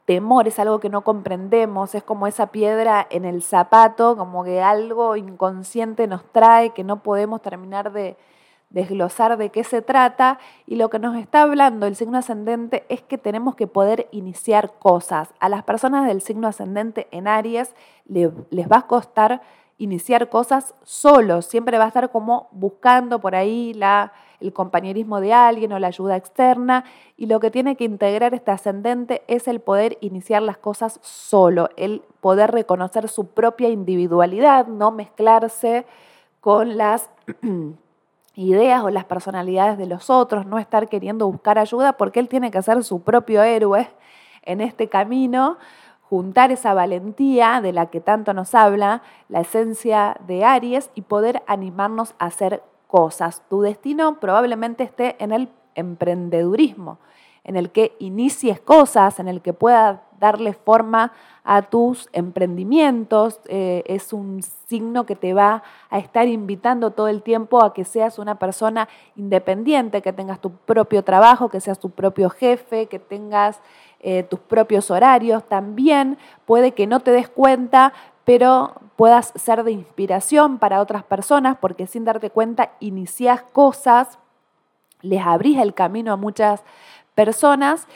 temor, 0.06 0.48
es 0.48 0.58
algo 0.58 0.80
que 0.80 0.90
no 0.90 1.04
comprendemos, 1.04 1.94
es 1.94 2.02
como 2.02 2.26
esa 2.26 2.48
piedra 2.48 3.06
en 3.12 3.24
el 3.24 3.44
zapato, 3.44 4.18
como 4.18 4.44
que 4.44 4.64
algo 4.64 5.16
inconsciente 5.16 6.08
nos 6.08 6.26
trae, 6.32 6.72
que 6.72 6.84
no 6.84 7.04
podemos 7.04 7.44
terminar 7.44 7.92
de 7.92 8.18
desglosar 8.72 9.38
de 9.38 9.52
qué 9.52 9.64
se 9.64 9.84
trata. 9.84 10.40
Y 10.66 10.78
lo 10.78 10.90
que 10.90 10.98
nos 10.98 11.16
está 11.18 11.44
hablando 11.44 11.86
el 11.86 11.96
signo 11.96 12.18
ascendente 12.18 12.84
es 12.90 13.04
que 13.04 13.20
tenemos 13.20 13.54
que 13.54 13.68
poder 13.68 14.08
iniciar 14.10 14.74
cosas. 14.80 15.32
A 15.40 15.50
las 15.50 15.62
personas 15.62 16.08
del 16.08 16.20
signo 16.20 16.48
ascendente 16.48 17.08
en 17.12 17.28
Aries 17.28 17.76
les 18.08 18.72
va 18.72 18.78
a 18.78 18.88
costar 18.88 19.44
iniciar 19.78 20.30
cosas 20.30 20.74
solos, 20.84 21.46
siempre 21.46 21.78
va 21.78 21.86
a 21.86 21.88
estar 21.88 22.12
como 22.12 22.48
buscando 22.52 23.20
por 23.20 23.36
ahí 23.36 23.74
la 23.74 24.14
el 24.40 24.54
compañerismo 24.54 25.20
de 25.20 25.34
alguien 25.34 25.72
o 25.74 25.80
la 25.80 25.88
ayuda 25.88 26.16
externa 26.16 26.86
y 27.18 27.26
lo 27.26 27.40
que 27.40 27.52
tiene 27.52 27.76
que 27.76 27.84
integrar 27.84 28.34
este 28.34 28.52
ascendente 28.52 29.24
es 29.28 29.48
el 29.48 29.60
poder 29.60 29.98
iniciar 30.02 30.42
las 30.42 30.58
cosas 30.58 31.00
solo, 31.02 31.70
el 31.78 32.02
poder 32.22 32.52
reconocer 32.52 33.08
su 33.10 33.28
propia 33.28 33.70
individualidad, 33.70 34.68
no 34.68 34.92
mezclarse 34.92 35.86
con 36.42 36.78
las 36.78 37.10
ideas 38.36 38.84
o 38.84 38.90
las 38.90 39.06
personalidades 39.06 39.78
de 39.78 39.88
los 39.88 40.10
otros, 40.10 40.46
no 40.46 40.60
estar 40.60 40.90
queriendo 40.90 41.28
buscar 41.28 41.58
ayuda 41.58 41.94
porque 41.94 42.20
él 42.20 42.30
tiene 42.30 42.52
que 42.52 42.62
ser 42.62 42.84
su 42.84 43.02
propio 43.02 43.42
héroe 43.44 43.90
en 44.44 44.62
este 44.62 44.90
camino 44.90 45.58
juntar 46.10 46.52
esa 46.52 46.74
valentía 46.74 47.62
de 47.62 47.74
la 47.74 47.88
que 47.88 48.02
tanto 48.02 48.34
nos 48.34 48.54
habla 48.56 49.02
la 49.30 49.42
esencia 49.42 50.18
de 50.28 50.44
Aries 50.44 50.92
y 50.96 51.02
poder 51.02 51.44
animarnos 51.48 52.16
a 52.20 52.28
hacer 52.28 52.64
cosas. 52.88 53.44
Tu 53.50 53.62
destino 53.62 54.20
probablemente 54.20 54.84
esté 54.84 55.16
en 55.20 55.32
el 55.32 55.50
emprendedurismo, 55.76 57.00
en 57.44 57.56
el 57.56 57.72
que 57.72 57.96
inicies 58.00 58.60
cosas, 58.60 59.20
en 59.20 59.28
el 59.28 59.42
que 59.42 59.54
puedas 59.54 60.00
darle 60.20 60.54
forma 60.54 61.12
a 61.44 61.64
tus 61.64 62.10
emprendimientos. 62.14 63.40
Eh, 63.48 63.84
es 63.86 64.14
un 64.14 64.42
signo 64.68 65.06
que 65.06 65.16
te 65.16 65.34
va 65.34 65.64
a 65.90 66.00
estar 66.00 66.28
invitando 66.28 66.92
todo 66.92 67.08
el 67.08 67.22
tiempo 67.22 67.64
a 67.64 67.74
que 67.74 67.84
seas 67.84 68.18
una 68.18 68.40
persona 68.40 68.88
independiente, 69.16 70.02
que 70.02 70.14
tengas 70.14 70.40
tu 70.40 70.52
propio 70.52 71.04
trabajo, 71.04 71.50
que 71.50 71.60
seas 71.60 71.80
tu 71.80 71.90
propio 71.90 72.30
jefe, 72.30 72.88
que 72.88 73.00
tengas 73.00 73.60
eh, 74.00 74.24
tus 74.24 74.40
propios 74.40 74.92
horarios. 74.92 75.44
También 75.48 76.18
puede 76.46 76.72
que 76.72 76.88
no 76.88 77.00
te 77.00 77.12
des 77.12 77.30
cuenta, 77.30 77.94
pero 78.24 78.74
puedas 78.96 79.34
ser 79.36 79.64
de 79.64 79.72
inspiración 79.72 80.58
para 80.58 80.82
otras 80.82 81.04
personas, 81.04 81.58
porque 81.60 81.88
sin 81.88 82.06
darte 82.06 82.30
cuenta 82.30 82.72
inicias 82.80 83.42
cosas, 83.42 84.20
les 85.02 85.22
abrís 85.22 85.60
el 85.60 85.74
camino 85.74 86.14
a 86.14 86.18
muchas 86.18 86.64
personas 87.14 87.88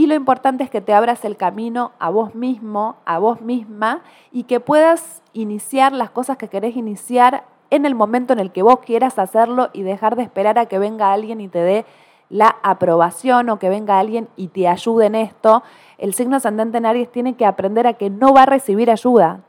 y 0.00 0.06
lo 0.06 0.14
importante 0.14 0.64
es 0.64 0.70
que 0.70 0.80
te 0.80 0.94
abras 0.94 1.26
el 1.26 1.36
camino 1.36 1.92
a 1.98 2.08
vos 2.08 2.34
mismo, 2.34 2.96
a 3.04 3.18
vos 3.18 3.42
misma 3.42 4.00
y 4.32 4.44
que 4.44 4.58
puedas 4.58 5.22
iniciar 5.34 5.92
las 5.92 6.10
cosas 6.10 6.38
que 6.38 6.48
querés 6.48 6.74
iniciar 6.74 7.44
en 7.68 7.84
el 7.84 7.94
momento 7.94 8.32
en 8.32 8.38
el 8.38 8.50
que 8.50 8.62
vos 8.62 8.78
quieras 8.80 9.18
hacerlo 9.18 9.68
y 9.74 9.82
dejar 9.82 10.16
de 10.16 10.22
esperar 10.22 10.58
a 10.58 10.64
que 10.64 10.78
venga 10.78 11.12
alguien 11.12 11.42
y 11.42 11.48
te 11.48 11.58
dé 11.58 11.84
la 12.30 12.56
aprobación 12.62 13.50
o 13.50 13.58
que 13.58 13.68
venga 13.68 13.98
alguien 13.98 14.28
y 14.36 14.48
te 14.48 14.68
ayude 14.68 15.06
en 15.06 15.16
esto. 15.16 15.62
El 15.98 16.14
signo 16.14 16.36
ascendente 16.36 16.78
en 16.78 16.86
Aries 16.86 17.12
tiene 17.12 17.34
que 17.34 17.44
aprender 17.44 17.86
a 17.86 17.94
que 17.94 18.08
no 18.08 18.32
va 18.32 18.44
a 18.44 18.46
recibir 18.46 18.90
ayuda 18.90 19.40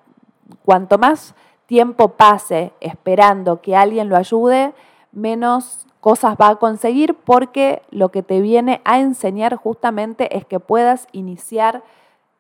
cuanto 0.66 0.98
más 0.98 1.36
tiempo 1.66 2.10
pase 2.10 2.74
esperando 2.82 3.62
que 3.62 3.78
alguien 3.78 4.10
lo 4.10 4.18
ayude, 4.18 4.74
menos 5.14 5.88
cosas 6.02 6.36
va 6.36 6.50
a 6.50 6.56
conseguir 6.56 7.14
porque 7.16 7.84
lo 7.92 8.10
que 8.10 8.24
te 8.24 8.42
viene 8.42 8.82
a 8.84 9.00
enseñar 9.00 9.56
justamente 9.56 10.36
es 10.36 10.46
que 10.46 10.60
puedas 10.60 11.08
iniciar 11.12 11.84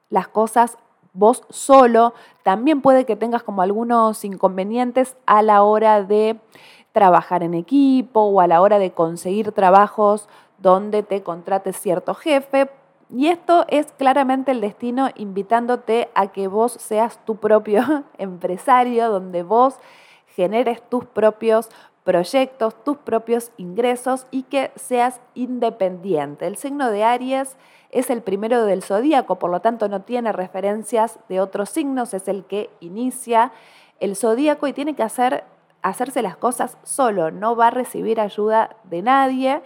las 0.09 0.27
cosas 0.27 0.77
vos 1.13 1.43
solo. 1.49 2.13
También 2.43 2.81
puede 2.81 3.05
que 3.05 3.15
tengas 3.15 3.43
como 3.43 3.61
algunos 3.61 4.25
inconvenientes 4.25 5.15
a 5.25 5.41
la 5.41 5.63
hora 5.63 6.03
de 6.03 6.39
trabajar 6.91 7.43
en 7.43 7.53
equipo 7.53 8.21
o 8.21 8.41
a 8.41 8.47
la 8.47 8.61
hora 8.61 8.79
de 8.79 8.91
conseguir 8.91 9.51
trabajos 9.51 10.27
donde 10.57 11.03
te 11.03 11.23
contrate 11.23 11.73
cierto 11.73 12.13
jefe, 12.13 12.69
y 13.13 13.27
esto 13.27 13.65
es 13.67 13.87
claramente 13.97 14.51
el 14.51 14.61
destino 14.61 15.09
invitándote 15.15 16.09
a 16.15 16.27
que 16.27 16.47
vos 16.47 16.71
seas 16.71 17.19
tu 17.25 17.35
propio 17.35 18.03
empresario, 18.17 19.09
donde 19.09 19.43
vos 19.43 19.75
generes 20.27 20.81
tus 20.87 21.05
propios 21.05 21.69
proyectos, 22.03 22.73
tus 22.83 22.97
propios 22.97 23.51
ingresos 23.57 24.27
y 24.31 24.43
que 24.43 24.71
seas 24.75 25.19
independiente. 25.35 26.47
El 26.47 26.55
signo 26.55 26.89
de 26.89 27.03
Aries 27.03 27.57
es 27.91 28.09
el 28.09 28.21
primero 28.21 28.65
del 28.65 28.81
zodíaco, 28.81 29.37
por 29.37 29.51
lo 29.51 29.59
tanto 29.59 29.89
no 29.89 30.01
tiene 30.01 30.31
referencias 30.31 31.19
de 31.27 31.41
otros 31.41 31.69
signos, 31.69 32.13
es 32.13 32.29
el 32.29 32.45
que 32.45 32.69
inicia 32.79 33.51
el 33.99 34.15
zodíaco 34.15 34.67
y 34.67 34.73
tiene 34.73 34.95
que 34.95 35.03
hacer, 35.03 35.43
hacerse 35.81 36.21
las 36.21 36.37
cosas 36.37 36.77
solo, 36.83 37.31
no 37.31 37.55
va 37.55 37.67
a 37.67 37.71
recibir 37.71 38.19
ayuda 38.19 38.75
de 38.83 39.01
nadie. 39.01 39.61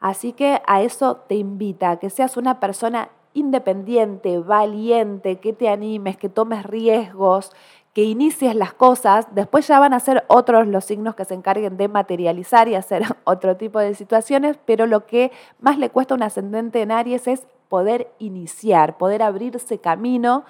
Así 0.00 0.32
que 0.32 0.62
a 0.66 0.82
eso 0.82 1.16
te 1.16 1.34
invita, 1.34 1.98
que 1.98 2.10
seas 2.10 2.36
una 2.36 2.58
persona 2.60 3.10
independiente, 3.34 4.38
valiente, 4.38 5.38
que 5.38 5.52
te 5.52 5.68
animes, 5.68 6.16
que 6.16 6.28
tomes 6.28 6.64
riesgos, 6.64 7.52
que 7.92 8.04
inicies 8.04 8.54
las 8.54 8.72
cosas, 8.72 9.26
después 9.34 9.66
ya 9.66 9.80
van 9.80 9.92
a 9.92 10.00
ser 10.00 10.24
otros 10.28 10.66
los 10.66 10.84
signos 10.84 11.14
que 11.14 11.24
se 11.24 11.34
encarguen 11.34 11.76
de 11.76 11.88
materializar 11.88 12.68
y 12.68 12.76
hacer 12.76 13.02
otro 13.24 13.56
tipo 13.56 13.78
de 13.78 13.94
situaciones, 13.94 14.58
pero 14.64 14.86
lo 14.86 15.06
que 15.06 15.32
más 15.58 15.78
le 15.78 15.90
cuesta 15.90 16.14
a 16.14 16.16
un 16.16 16.22
ascendente 16.22 16.82
en 16.82 16.92
Aries 16.92 17.26
es 17.26 17.46
poder 17.68 18.12
iniciar, 18.18 18.96
poder 18.96 19.22
abrirse 19.22 19.78
camino 19.78 20.44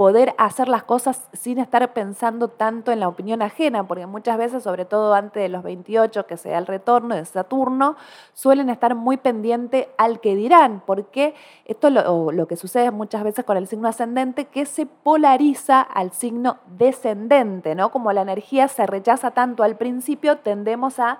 poder 0.00 0.34
hacer 0.38 0.66
las 0.66 0.84
cosas 0.84 1.28
sin 1.34 1.58
estar 1.58 1.92
pensando 1.92 2.48
tanto 2.48 2.90
en 2.90 3.00
la 3.00 3.08
opinión 3.08 3.42
ajena, 3.42 3.86
porque 3.86 4.06
muchas 4.06 4.38
veces, 4.38 4.62
sobre 4.62 4.86
todo 4.86 5.12
antes 5.12 5.42
de 5.42 5.50
los 5.50 5.62
28, 5.62 6.26
que 6.26 6.38
sea 6.38 6.56
el 6.56 6.66
retorno 6.66 7.16
de 7.16 7.26
Saturno, 7.26 7.96
suelen 8.32 8.70
estar 8.70 8.94
muy 8.94 9.18
pendientes 9.18 9.88
al 9.98 10.20
que 10.20 10.34
dirán, 10.36 10.82
porque 10.86 11.34
esto 11.66 11.90
lo, 11.90 12.32
lo 12.32 12.48
que 12.48 12.56
sucede 12.56 12.90
muchas 12.90 13.24
veces 13.24 13.44
con 13.44 13.58
el 13.58 13.66
signo 13.66 13.88
ascendente, 13.88 14.46
que 14.46 14.64
se 14.64 14.86
polariza 14.86 15.82
al 15.82 16.12
signo 16.12 16.56
descendente, 16.78 17.74
¿no? 17.74 17.90
Como 17.90 18.10
la 18.14 18.22
energía 18.22 18.68
se 18.68 18.86
rechaza 18.86 19.32
tanto 19.32 19.64
al 19.64 19.76
principio, 19.76 20.38
tendemos 20.38 20.98
a 20.98 21.18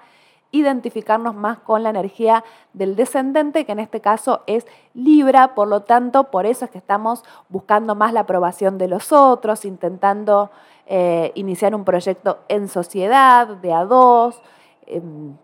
identificarnos 0.53 1.35
más 1.35 1.59
con 1.59 1.83
la 1.83 1.91
energía 1.91 2.45
del 2.73 2.97
descendente, 2.97 3.65
que 3.65 3.73
en 3.73 3.79
este 3.79 4.01
caso 4.01 4.43
es 4.47 4.67
Libra, 4.95 5.55
por 5.55 5.69
lo 5.69 5.83
tanto, 5.83 6.25
por 6.25 6.47
eso 6.47 6.65
es 6.65 6.71
que 6.71 6.79
estamos 6.79 7.25
buscando 7.49 7.95
más 7.95 8.13
la 8.13 8.21
aprobación 8.21 8.79
de 8.79 8.89
los 8.89 9.13
otros, 9.13 9.65
intentando 9.65 10.51
eh, 10.87 11.31
iniciar 11.37 11.75
un 11.75 11.85
proyecto 11.85 12.41
en 12.49 12.69
sociedad, 12.69 13.47
de 13.47 13.73
a 13.73 13.85
dos, 13.85 14.43
em, 14.87 15.37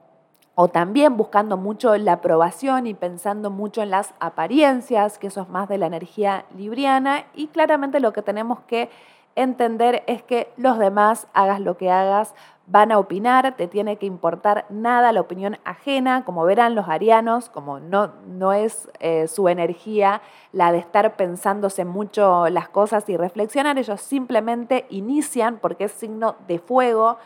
o 0.57 0.69
también 0.69 1.17
buscando 1.17 1.57
mucho 1.57 1.97
la 1.99 2.15
aprobación 2.15 2.87
y 2.87 2.95
pensando 2.95 3.51
mucho 3.51 3.83
en 3.83 3.91
las 3.91 4.15
apariencias, 4.19 5.19
que 5.19 5.29
eso 5.29 5.43
es 5.43 5.49
más 5.49 5.69
de 5.69 5.79
la 5.79 5.87
energía 5.87 6.47
libriana, 6.57 7.27
y 7.35 7.49
claramente 7.49 8.01
lo 8.01 8.13
que 8.13 8.23
tenemos 8.23 8.61
que 8.61 8.91
entender 9.37 10.03
es 10.07 10.23
que 10.23 10.53
los 10.57 10.79
demás, 10.79 11.29
hagas 11.35 11.61
lo 11.61 11.77
que 11.77 11.91
hagas, 11.91 12.35
van 12.67 12.91
a 12.91 12.99
opinar, 12.99 13.55
te 13.57 13.69
tiene 13.69 13.97
que 13.97 14.07
importar 14.07 14.67
nada 14.71 15.13
la 15.13 15.21
opinión 15.21 15.59
ajena, 15.65 16.25
como 16.25 16.45
verán 16.45 16.75
los 16.75 16.89
arianos, 16.89 17.49
como 17.49 17.79
no, 17.79 18.13
no 18.27 18.53
es 18.53 18.91
eh, 18.99 19.29
su 19.29 19.49
energía 19.49 20.21
la 20.53 20.73
de 20.73 20.79
estar 20.79 21.15
pensándose 21.15 21.85
mucho 21.85 22.49
las 22.49 22.69
cosas 22.69 23.09
y 23.09 23.17
reflexionar, 23.17 23.79
ellos 23.79 24.01
simplemente 24.01 24.87
inician 24.89 25.59
porque 25.61 25.85
es 25.85 25.93
signo 25.93 26.35
de 26.49 26.59
fuego, 26.59 27.19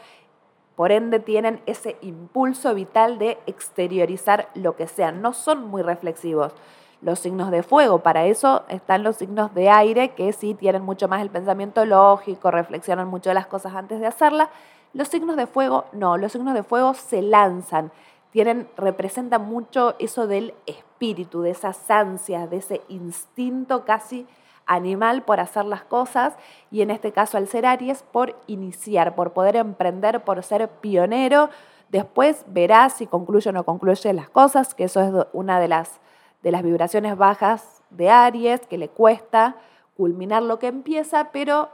por 0.76 0.92
ende 0.92 1.20
tienen 1.20 1.60
ese 1.66 1.96
impulso 2.02 2.74
vital 2.74 3.18
de 3.18 3.38
exteriorizar 3.46 4.48
lo 4.54 4.76
que 4.76 4.86
sean, 4.86 5.22
no 5.22 5.32
son 5.32 5.66
muy 5.68 5.82
reflexivos 5.82 6.54
los 7.02 7.18
signos 7.18 7.50
de 7.50 7.62
fuego. 7.62 8.00
Para 8.00 8.26
eso 8.26 8.64
están 8.68 9.02
los 9.02 9.16
signos 9.16 9.54
de 9.54 9.70
aire, 9.70 10.10
que 10.10 10.32
sí 10.32 10.54
tienen 10.54 10.82
mucho 10.82 11.08
más 11.08 11.22
el 11.22 11.30
pensamiento 11.30 11.84
lógico, 11.84 12.50
reflexionan 12.50 13.08
mucho 13.08 13.32
las 13.32 13.46
cosas 13.46 13.74
antes 13.74 14.00
de 14.00 14.06
hacerlas. 14.06 14.48
Los 14.92 15.08
signos 15.08 15.36
de 15.36 15.46
fuego 15.46 15.84
no, 15.92 16.16
los 16.16 16.32
signos 16.32 16.54
de 16.54 16.62
fuego 16.62 16.94
se 16.94 17.22
lanzan, 17.22 17.92
tienen, 18.30 18.68
representan 18.76 19.44
mucho 19.46 19.94
eso 19.98 20.26
del 20.26 20.54
espíritu, 20.66 21.42
de 21.42 21.50
esas 21.50 21.90
ansias, 21.90 22.50
de 22.50 22.56
ese 22.58 22.80
instinto 22.88 23.84
casi 23.84 24.26
animal 24.66 25.22
por 25.22 25.40
hacer 25.40 25.64
las 25.64 25.82
cosas 25.82 26.34
y 26.70 26.82
en 26.82 26.90
este 26.90 27.12
caso 27.12 27.36
al 27.36 27.48
ser 27.48 27.66
Aries 27.66 28.04
por 28.04 28.36
iniciar, 28.46 29.14
por 29.16 29.32
poder 29.32 29.56
emprender, 29.56 30.22
por 30.22 30.42
ser 30.42 30.68
pionero. 30.68 31.50
Después 31.88 32.44
verás 32.46 32.92
si 32.92 33.06
concluye 33.06 33.50
o 33.50 33.52
no 33.52 33.64
concluye 33.64 34.12
las 34.12 34.30
cosas, 34.30 34.74
que 34.74 34.84
eso 34.84 35.00
es 35.00 35.26
una 35.32 35.58
de 35.58 35.66
las, 35.68 36.00
de 36.42 36.50
las 36.50 36.62
vibraciones 36.62 37.16
bajas 37.16 37.82
de 37.90 38.08
Aries, 38.10 38.60
que 38.66 38.78
le 38.78 38.88
cuesta 38.88 39.56
culminar 39.96 40.42
lo 40.42 40.58
que 40.58 40.68
empieza, 40.68 41.30
pero 41.32 41.68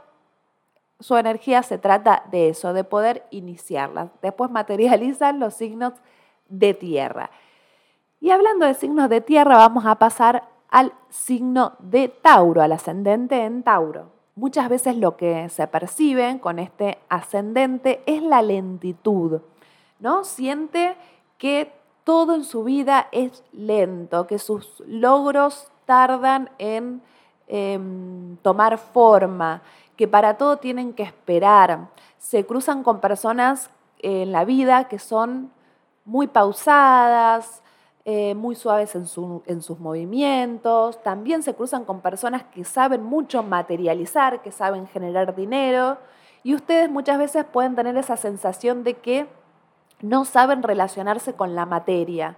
su 0.99 1.15
energía 1.15 1.63
se 1.63 1.77
trata 1.77 2.23
de 2.31 2.49
eso, 2.49 2.73
de 2.73 2.83
poder 2.83 3.25
iniciarla. 3.29 4.09
Después 4.21 4.49
materializan 4.49 5.39
los 5.39 5.53
signos 5.53 5.93
de 6.49 6.73
tierra. 6.73 7.29
Y 8.19 8.31
hablando 8.31 8.65
de 8.65 8.73
signos 8.73 9.09
de 9.09 9.21
tierra, 9.21 9.57
vamos 9.57 9.85
a 9.85 9.95
pasar 9.95 10.43
al 10.69 10.93
signo 11.09 11.73
de 11.79 12.09
Tauro, 12.09 12.61
al 12.61 12.71
ascendente 12.71 13.43
en 13.43 13.63
Tauro. 13.63 14.11
Muchas 14.35 14.69
veces 14.69 14.97
lo 14.97 15.17
que 15.17 15.49
se 15.49 15.67
percibe 15.67 16.39
con 16.39 16.59
este 16.59 16.97
ascendente 17.09 18.01
es 18.05 18.21
la 18.21 18.41
lentitud, 18.41 19.41
¿no? 19.99 20.23
Siente 20.23 20.95
que 21.37 21.71
todo 22.07 22.35
en 22.35 22.45
su 22.45 22.63
vida 22.63 23.09
es 23.11 23.43
lento, 23.51 24.27
que 24.27 24.39
sus 24.39 24.81
logros 24.87 25.69
tardan 25.83 26.49
en 26.57 27.01
em, 27.47 28.37
tomar 28.37 28.77
forma, 28.77 29.61
que 29.97 30.07
para 30.07 30.37
todo 30.37 30.55
tienen 30.55 30.93
que 30.93 31.03
esperar. 31.03 31.89
Se 32.17 32.45
cruzan 32.45 32.81
con 32.81 33.01
personas 33.01 33.69
en 33.99 34.31
la 34.31 34.45
vida 34.45 34.87
que 34.87 34.99
son 34.99 35.51
muy 36.05 36.27
pausadas, 36.27 37.61
eh, 38.05 38.35
muy 38.35 38.55
suaves 38.55 38.95
en, 38.95 39.05
sus 39.05 39.77
movimientos. 39.77 41.03
También 41.03 41.43
se 41.43 41.55
cruzan 41.55 41.83
con 41.83 41.99
personas 41.99 42.43
que 42.43 42.63
saben 42.63 43.03
mucho 43.03 43.43
materializar, 43.43 44.41
que 44.41 44.53
saben 44.53 44.87
generar 44.87 45.35
dinero. 45.35 45.97
Y 46.41 46.55
ustedes 46.55 46.89
muchas 46.89 47.17
veces 47.17 47.43
pueden 47.43 47.75
tener 47.75 47.97
esa 47.97 48.15
sensación 48.15 48.85
de 48.85 48.93
que 48.93 49.27
no 50.01 50.25
saben 50.25 50.63
relacionarse 50.63 51.33
con 51.33 51.55
la 51.55 51.65
materia, 51.65 52.37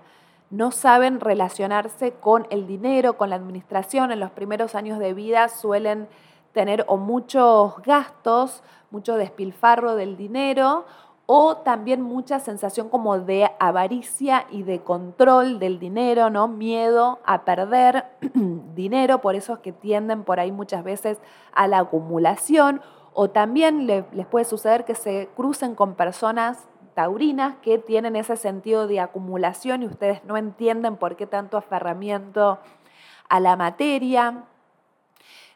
no 0.49 0.71
saben 0.71 1.19
relacionarse 1.19 2.13
con 2.13 2.47
el 2.49 2.65
dinero, 2.65 3.17
con 3.17 3.29
la 3.29 3.35
administración. 3.35 4.11
En 4.11 4.19
los 4.19 4.31
primeros 4.31 4.75
años 4.75 4.97
de 4.99 5.13
vida 5.13 5.47
suelen 5.49 6.07
tener 6.53 6.85
o 6.87 6.97
muchos 6.97 7.81
gastos, 7.83 8.63
mucho 8.89 9.15
despilfarro 9.15 9.95
del 9.95 10.17
dinero 10.17 10.85
o 11.31 11.57
también 11.57 12.01
mucha 12.01 12.39
sensación 12.39 12.89
como 12.89 13.19
de 13.19 13.51
avaricia 13.59 14.47
y 14.49 14.63
de 14.63 14.81
control 14.81 15.59
del 15.59 15.77
dinero, 15.77 16.31
¿no? 16.31 16.47
Miedo 16.47 17.19
a 17.23 17.45
perder 17.45 18.05
dinero, 18.73 19.21
por 19.21 19.35
eso 19.35 19.53
es 19.53 19.59
que 19.59 19.71
tienden 19.71 20.23
por 20.23 20.39
ahí 20.39 20.51
muchas 20.51 20.83
veces 20.83 21.19
a 21.53 21.67
la 21.67 21.79
acumulación 21.79 22.81
o 23.13 23.29
también 23.29 23.85
les 23.85 24.25
puede 24.25 24.45
suceder 24.45 24.85
que 24.85 24.95
se 24.95 25.29
crucen 25.35 25.75
con 25.75 25.93
personas 25.93 26.67
que 27.61 27.77
tienen 27.77 28.15
ese 28.15 28.35
sentido 28.35 28.87
de 28.87 28.99
acumulación 28.99 29.83
y 29.83 29.85
ustedes 29.85 30.23
no 30.25 30.37
entienden 30.37 30.97
por 30.97 31.15
qué 31.15 31.25
tanto 31.25 31.57
aferramiento 31.57 32.59
a 33.29 33.39
la 33.39 33.55
materia. 33.55 34.43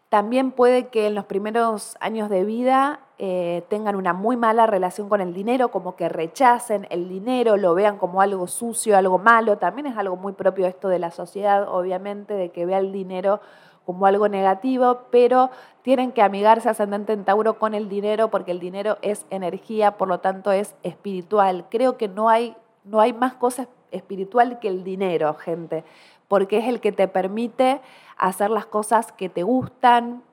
También 0.10 0.52
puede 0.52 0.88
que 0.88 1.08
en 1.08 1.16
los 1.16 1.26
primeros 1.26 1.98
años 2.00 2.30
de 2.30 2.44
vida 2.44 3.00
eh, 3.18 3.64
tengan 3.68 3.96
una 3.96 4.14
muy 4.14 4.38
mala 4.38 4.68
relación 4.68 5.10
con 5.10 5.22
el 5.22 5.34
dinero, 5.34 5.70
como 5.70 5.96
que 5.96 6.08
rechacen 6.08 6.88
el 6.92 7.10
dinero, 7.10 7.58
lo 7.58 7.74
vean 7.74 7.98
como 7.98 8.22
algo 8.22 8.48
sucio, 8.48 8.96
algo 8.96 9.18
malo. 9.18 9.58
También 9.58 9.88
es 9.88 9.98
algo 9.98 10.16
muy 10.16 10.34
propio 10.34 10.68
esto 10.68 10.88
de 10.88 11.00
la 11.00 11.10
sociedad, 11.10 11.68
obviamente, 11.68 12.36
de 12.36 12.52
que 12.52 12.66
vea 12.66 12.78
el 12.78 12.92
dinero 12.92 13.42
como 13.86 14.06
algo 14.06 14.28
negativo, 14.30 15.02
pero 15.12 15.50
tienen 15.82 16.12
que 16.12 16.22
amigarse 16.22 16.70
ascendente 16.70 17.14
en 17.14 17.26
Tauro 17.26 17.60
con 17.60 17.74
el 17.74 17.90
dinero 17.90 18.30
porque 18.30 18.52
el 18.52 18.60
dinero 18.60 18.98
es 19.02 19.26
energía, 19.30 19.98
por 19.98 20.08
lo 20.08 20.20
tanto 20.20 20.52
es 20.52 20.76
espiritual. 20.84 21.66
Creo 21.70 21.98
que 21.98 22.08
no 22.08 22.30
hay, 22.30 22.56
no 22.84 23.00
hay 23.00 23.14
más 23.14 23.34
cosa 23.34 23.68
espiritual 23.92 24.60
que 24.60 24.70
el 24.70 24.84
dinero, 24.84 25.34
gente, 25.36 25.84
porque 26.28 26.58
es 26.58 26.68
el 26.68 26.80
que 26.80 26.92
te 26.92 27.08
permite 27.08 27.82
hacer 28.18 28.50
las 28.50 28.66
cosas 28.66 29.12
que 29.12 29.30
te 29.30 29.44
gustan, 29.44 30.24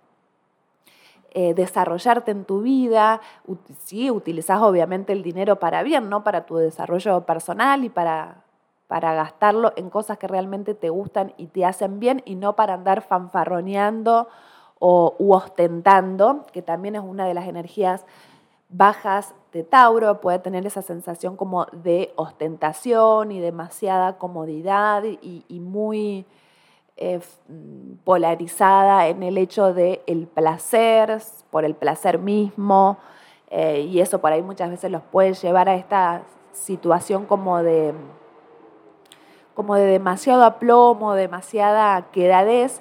eh, 1.33 1.54
desarrollarte 1.54 2.30
en 2.30 2.45
tu 2.45 2.62
vida. 2.62 3.21
Sí, 3.85 4.11
utilizas 4.11 4.61
obviamente 4.62 5.12
el 5.12 5.23
dinero 5.23 5.61
para 5.61 5.83
bien, 5.83 6.09
¿no? 6.09 6.25
Para 6.25 6.47
tu 6.47 6.57
desarrollo 6.57 7.25
personal 7.26 7.85
y 7.85 7.88
para, 7.88 8.45
para 8.90 9.14
gastarlo 9.14 9.73
en 9.76 9.88
cosas 9.88 10.18
que 10.18 10.26
realmente 10.26 10.75
te 10.75 10.90
gustan 10.90 11.32
y 11.37 11.47
te 11.47 11.64
hacen 11.64 12.00
bien 12.00 12.23
y 12.25 12.35
no 12.35 12.56
para 12.56 12.75
andar 12.75 13.02
fanfarroneando 13.02 14.26
o 14.80 15.14
u 15.20 15.32
ostentando, 15.32 16.44
que 16.53 16.61
también 16.61 16.96
es 16.96 17.03
una 17.03 17.24
de 17.24 17.35
las 17.35 17.46
energías 17.46 18.05
bajas 18.68 19.33
de 19.53 19.62
Tauro, 19.62 20.20
puede 20.20 20.40
tener 20.40 20.66
esa 20.66 20.83
sensación 20.83 21.37
como 21.37 21.66
de 21.66 22.12
ostentación 22.16 23.31
y 23.31 23.38
demasiada 23.38 24.18
comodidad 24.18 25.05
y 25.05 25.61
muy 25.61 26.26
eh, 26.96 27.20
polarizada 28.03 29.07
en 29.07 29.22
el 29.22 29.38
hecho 29.38 29.72
de 29.72 30.03
el 30.09 30.26
placer, 30.26 31.22
por 31.50 31.64
el 31.64 31.76
placer 31.76 32.18
mismo, 32.18 32.98
eh, 33.50 33.81
y 33.90 34.00
eso 34.00 34.20
por 34.20 34.33
ahí 34.33 34.42
muchas 34.42 34.68
veces 34.68 34.90
los 34.90 35.03
puede 35.03 35.35
llevar 35.35 35.68
a 35.68 35.76
esta 35.76 36.24
situación 36.53 37.26
como 37.26 37.62
de, 37.62 37.94
como 39.61 39.75
de 39.75 39.85
demasiado 39.85 40.42
aplomo, 40.42 41.12
demasiada 41.12 42.07
quedadez. 42.12 42.81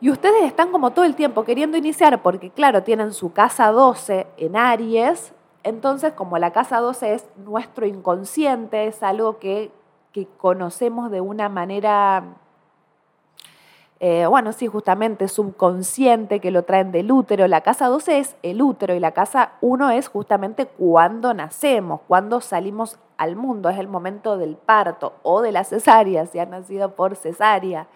Y 0.00 0.08
ustedes 0.08 0.44
están 0.44 0.72
como 0.72 0.92
todo 0.92 1.04
el 1.04 1.14
tiempo 1.14 1.44
queriendo 1.44 1.76
iniciar 1.76 2.22
porque, 2.22 2.48
claro, 2.48 2.82
tienen 2.82 3.12
su 3.12 3.34
casa 3.34 3.70
12 3.70 4.26
en 4.38 4.56
Aries. 4.56 5.34
Entonces, 5.62 6.14
como 6.14 6.38
la 6.38 6.50
casa 6.50 6.80
12 6.80 7.12
es 7.12 7.26
nuestro 7.44 7.84
inconsciente, 7.84 8.86
es 8.86 9.02
algo 9.02 9.38
que, 9.38 9.70
que 10.12 10.26
conocemos 10.38 11.10
de 11.10 11.20
una 11.20 11.50
manera 11.50 12.24
eh, 14.04 14.26
bueno, 14.26 14.52
sí, 14.52 14.66
justamente 14.66 15.28
subconsciente 15.28 16.40
que 16.40 16.50
lo 16.50 16.64
traen 16.64 16.90
del 16.90 17.12
útero. 17.12 17.46
La 17.46 17.60
casa 17.60 17.86
12 17.86 18.18
es 18.18 18.36
el 18.42 18.60
útero 18.60 18.96
y 18.96 18.98
la 18.98 19.12
casa 19.12 19.52
1 19.60 19.92
es 19.92 20.08
justamente 20.08 20.66
cuando 20.66 21.32
nacemos, 21.34 22.00
cuando 22.08 22.40
salimos 22.40 22.98
al 23.16 23.36
mundo, 23.36 23.68
es 23.68 23.78
el 23.78 23.86
momento 23.86 24.36
del 24.38 24.56
parto 24.56 25.12
o 25.22 25.40
de 25.40 25.52
la 25.52 25.62
cesárea, 25.62 26.26
si 26.26 26.40
ha 26.40 26.46
nacido 26.46 26.96
por 26.96 27.14
cesárea. 27.14 27.86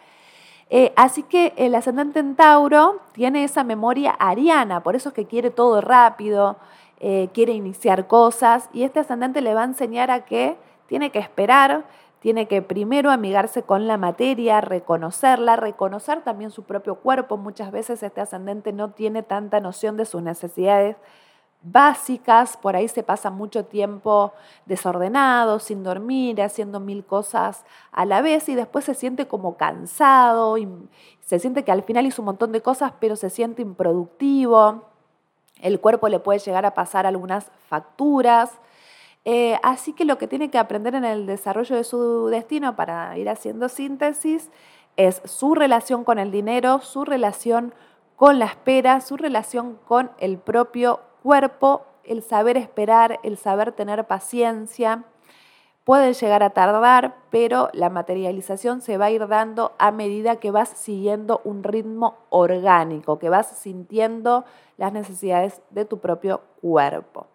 Eh, 0.71 0.93
así 0.95 1.25
que 1.25 1.53
el 1.57 1.75
ascendente 1.75 2.21
en 2.21 2.37
Tauro 2.37 3.01
tiene 3.11 3.43
esa 3.43 3.65
memoria 3.65 4.13
ariana, 4.13 4.85
por 4.85 4.95
eso 4.95 5.09
es 5.09 5.15
que 5.17 5.27
quiere 5.27 5.51
todo 5.51 5.81
rápido, 5.81 6.55
eh, 7.01 7.31
quiere 7.35 7.53
iniciar 7.53 8.07
cosas 8.07 8.71
y 8.73 8.85
este 8.85 9.01
ascendente 9.01 9.41
le 9.41 9.55
va 9.55 9.63
a 9.63 9.65
enseñar 9.65 10.13
a 10.13 10.25
que 10.25 10.57
tiene 10.87 11.11
que 11.11 11.19
esperar, 11.19 11.85
tiene 12.27 12.49
que 12.49 12.61
primero 12.61 13.13
amigarse 13.13 13.63
con 13.63 13.87
la 13.87 13.99
materia, 13.99 14.61
reconocerla, 14.61 15.55
reconocer 15.55 16.23
también 16.23 16.51
su 16.51 16.65
propio 16.65 16.97
cuerpo. 16.97 17.37
Muchas 17.37 17.71
veces 17.71 18.03
este 18.03 18.21
ascendente 18.21 18.73
no 18.73 18.91
tiene 18.91 19.23
tanta 19.23 19.61
noción 19.61 19.97
de 19.97 20.07
sus 20.07 20.23
necesidades 20.23 20.97
básicas, 21.63 22.57
por 22.57 22.75
ahí 22.75 22.89
se 22.89 23.05
pasa 23.05 23.31
mucho 23.31 23.67
tiempo 23.67 24.33
desordenado, 24.65 25.61
sin 25.61 25.85
dormir, 25.85 26.43
haciendo 26.43 26.81
mil 26.81 27.05
cosas 27.05 27.65
a 27.93 28.05
la 28.05 28.23
vez 28.23 28.49
y 28.49 28.57
después 28.57 28.85
se 28.85 28.95
siente 28.95 29.29
como 29.29 29.57
cansado 29.57 30.57
se 31.21 31.39
siente 31.39 31.63
que 31.63 31.71
al 31.71 31.85
final 31.85 32.07
hizo 32.07 32.23
un 32.23 32.27
montón 32.27 32.51
de 32.51 32.61
cosas 32.61 32.93
pero 32.99 33.15
se 33.15 33.31
siente 33.31 33.63
improductivo. 33.63 34.83
El 35.63 35.79
cuerpo 35.79 36.09
le 36.09 36.19
puede 36.19 36.41
llegar 36.41 36.67
a 36.67 36.75
pasar 36.75 37.07
algunas 37.07 37.53
facturas 37.69 38.51
eh, 39.29 39.59
así 39.65 39.93
que 39.93 40.05
lo 40.05 40.19
que 40.19 40.29
tiene 40.29 40.51
que 40.51 40.59
aprender 40.59 40.95
en 40.95 41.05
el 41.05 41.27
desarrollo 41.27 41.75
de 41.75 41.83
su 41.83 42.29
destino 42.29 42.77
para 42.77 43.19
ir 43.19 43.29
haciendo 43.29 43.69
síntesis 43.69 44.53
es 44.97 45.21
su 45.25 45.57
relación 45.57 46.05
con 46.05 46.21
el 46.21 46.31
dinero, 46.31 46.81
su 46.81 47.05
relación 47.05 47.75
con 48.15 48.39
la 48.39 48.45
espera, 48.45 49.01
su 49.01 49.17
relación 49.17 49.81
con 49.85 50.13
el 50.19 50.39
propio 50.39 51.01
cuerpo, 51.25 51.87
el 52.05 52.23
saber 52.23 52.57
esperar, 52.57 53.19
el 53.25 53.37
saber 53.37 53.73
tener 53.73 54.07
paciencia. 54.07 55.03
Puede 55.83 56.13
llegar 56.13 56.45
a 56.45 56.51
tardar, 56.51 57.17
pero 57.31 57.69
la 57.73 57.91
materialización 57.91 58.81
se 58.81 58.97
va 58.97 59.07
a 59.07 59.11
ir 59.11 59.27
dando 59.27 59.73
a 59.79 59.91
medida 59.91 60.37
que 60.37 60.53
vas 60.53 60.69
siguiendo 60.69 61.41
un 61.43 61.65
ritmo 61.65 62.17
orgánico, 62.29 63.19
que 63.19 63.29
vas 63.29 63.49
sintiendo 63.59 64.45
las 64.77 64.93
necesidades 64.93 65.63
de 65.71 65.85
tu 65.85 65.99
propio 65.99 66.43
cuerpo. 66.61 67.27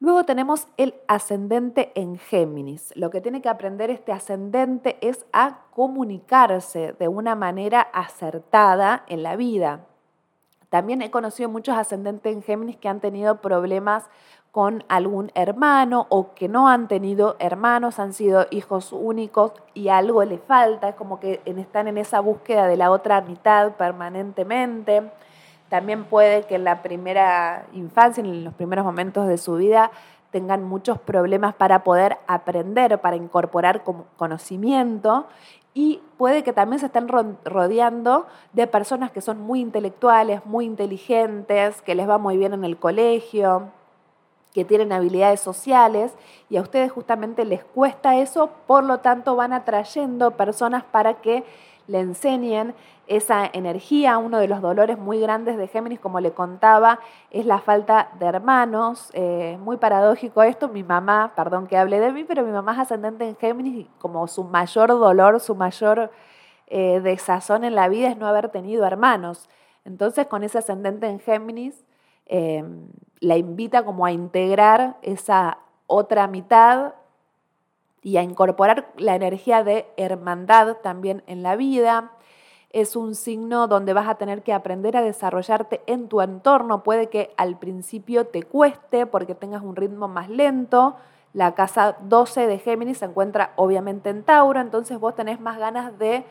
Luego 0.00 0.24
tenemos 0.24 0.68
el 0.76 0.94
ascendente 1.08 1.90
en 1.96 2.18
Géminis. 2.18 2.92
Lo 2.94 3.10
que 3.10 3.20
tiene 3.20 3.42
que 3.42 3.48
aprender 3.48 3.90
este 3.90 4.12
ascendente 4.12 4.96
es 5.00 5.26
a 5.32 5.62
comunicarse 5.72 6.92
de 6.92 7.08
una 7.08 7.34
manera 7.34 7.80
acertada 7.80 9.04
en 9.08 9.24
la 9.24 9.34
vida. 9.34 9.80
También 10.70 11.02
he 11.02 11.10
conocido 11.10 11.48
muchos 11.48 11.76
ascendentes 11.76 12.32
en 12.32 12.42
Géminis 12.42 12.76
que 12.76 12.88
han 12.88 13.00
tenido 13.00 13.40
problemas 13.40 14.04
con 14.52 14.84
algún 14.88 15.32
hermano 15.34 16.06
o 16.10 16.32
que 16.34 16.48
no 16.48 16.68
han 16.68 16.86
tenido 16.86 17.36
hermanos, 17.40 17.98
han 17.98 18.12
sido 18.12 18.46
hijos 18.50 18.92
únicos 18.92 19.52
y 19.74 19.88
algo 19.88 20.24
le 20.24 20.38
falta, 20.38 20.90
es 20.90 20.94
como 20.94 21.18
que 21.18 21.40
están 21.44 21.88
en 21.88 21.98
esa 21.98 22.20
búsqueda 22.20 22.66
de 22.66 22.76
la 22.76 22.90
otra 22.92 23.20
mitad 23.20 23.72
permanentemente. 23.72 25.10
También 25.68 26.04
puede 26.04 26.44
que 26.44 26.54
en 26.54 26.64
la 26.64 26.82
primera 26.82 27.66
infancia, 27.72 28.22
en 28.22 28.44
los 28.44 28.54
primeros 28.54 28.84
momentos 28.84 29.26
de 29.26 29.38
su 29.38 29.56
vida, 29.56 29.90
tengan 30.30 30.62
muchos 30.64 30.98
problemas 30.98 31.54
para 31.54 31.84
poder 31.84 32.18
aprender, 32.26 32.98
para 33.00 33.16
incorporar 33.16 33.82
conocimiento. 34.16 35.26
y 35.74 36.00
puede 36.16 36.42
que 36.42 36.52
también 36.52 36.80
se 36.80 36.86
estén 36.86 37.06
rodeando 37.08 38.26
de 38.52 38.66
personas 38.66 39.12
que 39.12 39.20
son 39.20 39.40
muy 39.40 39.60
intelectuales, 39.60 40.44
muy 40.44 40.64
inteligentes, 40.64 41.82
que 41.82 41.94
les 41.94 42.08
va 42.08 42.18
muy 42.18 42.36
bien 42.36 42.52
en 42.52 42.64
el 42.64 42.78
colegio, 42.78 43.68
que 44.52 44.64
tienen 44.64 44.92
habilidades 44.92 45.40
sociales 45.40 46.12
y 46.50 46.56
a 46.56 46.62
ustedes 46.62 46.90
justamente 46.90 47.44
les 47.44 47.62
cuesta 47.64 48.16
eso, 48.16 48.50
por 48.66 48.82
lo 48.82 48.98
tanto 48.98 49.36
van 49.36 49.52
atrayendo 49.52 50.32
personas 50.32 50.82
para 50.82 51.14
que 51.14 51.44
le 51.88 52.00
enseñen 52.00 52.74
esa 53.08 53.50
energía. 53.52 54.18
Uno 54.18 54.38
de 54.38 54.46
los 54.46 54.60
dolores 54.60 54.98
muy 54.98 55.18
grandes 55.18 55.56
de 55.56 55.66
Géminis, 55.66 55.98
como 55.98 56.20
le 56.20 56.30
contaba, 56.32 57.00
es 57.30 57.44
la 57.46 57.58
falta 57.58 58.10
de 58.20 58.26
hermanos. 58.26 59.10
Eh, 59.14 59.58
muy 59.60 59.78
paradójico 59.78 60.42
esto. 60.42 60.68
Mi 60.68 60.84
mamá, 60.84 61.32
perdón 61.34 61.66
que 61.66 61.76
hable 61.76 61.98
de 61.98 62.12
mí, 62.12 62.24
pero 62.24 62.44
mi 62.44 62.52
mamá 62.52 62.74
es 62.74 62.78
ascendente 62.78 63.26
en 63.26 63.36
Géminis 63.36 63.74
y 63.74 63.90
como 63.98 64.28
su 64.28 64.44
mayor 64.44 64.90
dolor, 64.90 65.40
su 65.40 65.54
mayor 65.54 66.12
eh, 66.68 67.00
desazón 67.00 67.64
en 67.64 67.74
la 67.74 67.88
vida 67.88 68.08
es 68.08 68.16
no 68.16 68.26
haber 68.26 68.50
tenido 68.50 68.84
hermanos. 68.84 69.48
Entonces, 69.84 70.26
con 70.26 70.44
ese 70.44 70.58
ascendente 70.58 71.08
en 71.08 71.18
Géminis, 71.18 71.84
eh, 72.26 72.62
la 73.20 73.38
invita 73.38 73.84
como 73.84 74.04
a 74.04 74.12
integrar 74.12 74.96
esa 75.00 75.58
otra 75.86 76.26
mitad 76.26 76.92
y 78.02 78.16
a 78.16 78.22
incorporar 78.22 78.92
la 78.96 79.14
energía 79.14 79.64
de 79.64 79.86
hermandad 79.96 80.76
también 80.76 81.22
en 81.26 81.42
la 81.42 81.56
vida. 81.56 82.12
Es 82.70 82.96
un 82.96 83.14
signo 83.14 83.66
donde 83.66 83.94
vas 83.94 84.08
a 84.08 84.16
tener 84.16 84.42
que 84.42 84.52
aprender 84.52 84.96
a 84.96 85.02
desarrollarte 85.02 85.80
en 85.86 86.08
tu 86.08 86.20
entorno. 86.20 86.82
Puede 86.82 87.08
que 87.08 87.32
al 87.36 87.58
principio 87.58 88.26
te 88.26 88.42
cueste 88.42 89.06
porque 89.06 89.34
tengas 89.34 89.62
un 89.62 89.74
ritmo 89.74 90.06
más 90.06 90.28
lento. 90.28 90.96
La 91.32 91.54
casa 91.54 91.96
12 92.02 92.46
de 92.46 92.58
Géminis 92.58 92.98
se 92.98 93.06
encuentra 93.06 93.52
obviamente 93.56 94.10
en 94.10 94.22
Tauro, 94.22 94.60
entonces 94.60 94.98
vos 94.98 95.14
tenés 95.14 95.40
más 95.40 95.58
ganas 95.58 95.98
de 95.98 96.24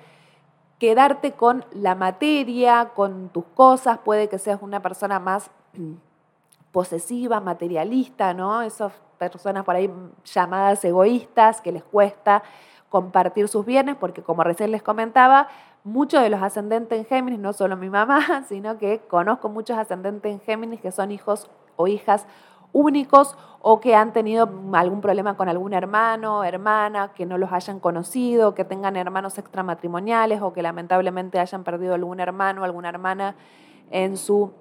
quedarte 0.79 1.31
con 1.31 1.65
la 1.71 1.95
materia, 1.95 2.91
con 2.95 3.29
tus 3.29 3.45
cosas. 3.55 3.99
Puede 3.99 4.29
que 4.29 4.37
seas 4.37 4.61
una 4.61 4.81
persona 4.81 5.19
más 5.19 5.49
posesiva, 6.71 7.39
materialista, 7.39 8.33
¿no? 8.33 8.61
Esas 8.61 8.93
personas 9.17 9.65
por 9.65 9.75
ahí 9.75 9.91
llamadas 10.23 10.83
egoístas 10.85 11.61
que 11.61 11.71
les 11.71 11.83
cuesta 11.83 12.43
compartir 12.89 13.47
sus 13.47 13.65
bienes, 13.65 13.95
porque 13.97 14.23
como 14.23 14.43
recién 14.43 14.71
les 14.71 14.81
comentaba, 14.81 15.47
muchos 15.83 16.21
de 16.21 16.29
los 16.29 16.41
ascendentes 16.41 16.97
en 16.97 17.05
Géminis, 17.05 17.39
no 17.39 17.53
solo 17.53 17.77
mi 17.77 17.89
mamá, 17.89 18.43
sino 18.47 18.77
que 18.77 18.99
conozco 19.07 19.49
muchos 19.49 19.77
ascendentes 19.77 20.31
en 20.31 20.39
Géminis 20.41 20.81
que 20.81 20.91
son 20.91 21.11
hijos 21.11 21.49
o 21.75 21.87
hijas 21.87 22.27
únicos 22.73 23.37
o 23.61 23.79
que 23.79 23.95
han 23.95 24.13
tenido 24.13 24.49
algún 24.73 25.01
problema 25.01 25.35
con 25.35 25.49
algún 25.49 25.73
hermano, 25.73 26.43
hermana, 26.43 27.13
que 27.13 27.25
no 27.25 27.37
los 27.37 27.51
hayan 27.51 27.79
conocido, 27.79 28.53
que 28.53 28.65
tengan 28.65 28.95
hermanos 28.95 29.37
extramatrimoniales 29.37 30.41
o 30.41 30.53
que 30.53 30.61
lamentablemente 30.61 31.39
hayan 31.39 31.63
perdido 31.63 31.95
algún 31.95 32.19
hermano 32.19 32.61
o 32.61 32.65
alguna 32.65 32.89
hermana 32.89 33.35
en 33.89 34.17
su 34.17 34.51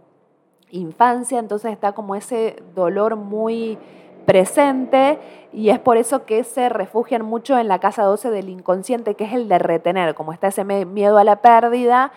infancia, 0.71 1.39
entonces 1.39 1.73
está 1.73 1.93
como 1.93 2.15
ese 2.15 2.63
dolor 2.75 3.17
muy 3.17 3.79
presente 4.27 5.19
y 5.53 5.71
es 5.71 5.79
por 5.79 5.97
eso 5.97 6.27
que 6.27 6.45
se 6.45 6.69
refugian 6.69 7.23
mucho 7.23 7.57
en 7.59 7.69
la 7.69 7.79
casa 7.79 8.03
12 8.03 8.31
del 8.31 8.49
inconsciente, 8.49 9.15
que 9.15 9.25
es 9.25 9.33
el 9.33 9.49
de 9.49 9.59
retener, 9.59 10.15
como 10.15 10.33
está 10.33 10.49
ese 10.49 10.65
miedo 10.65 11.17
a 11.17 11.25
la 11.25 11.41
pérdida, 11.41 12.13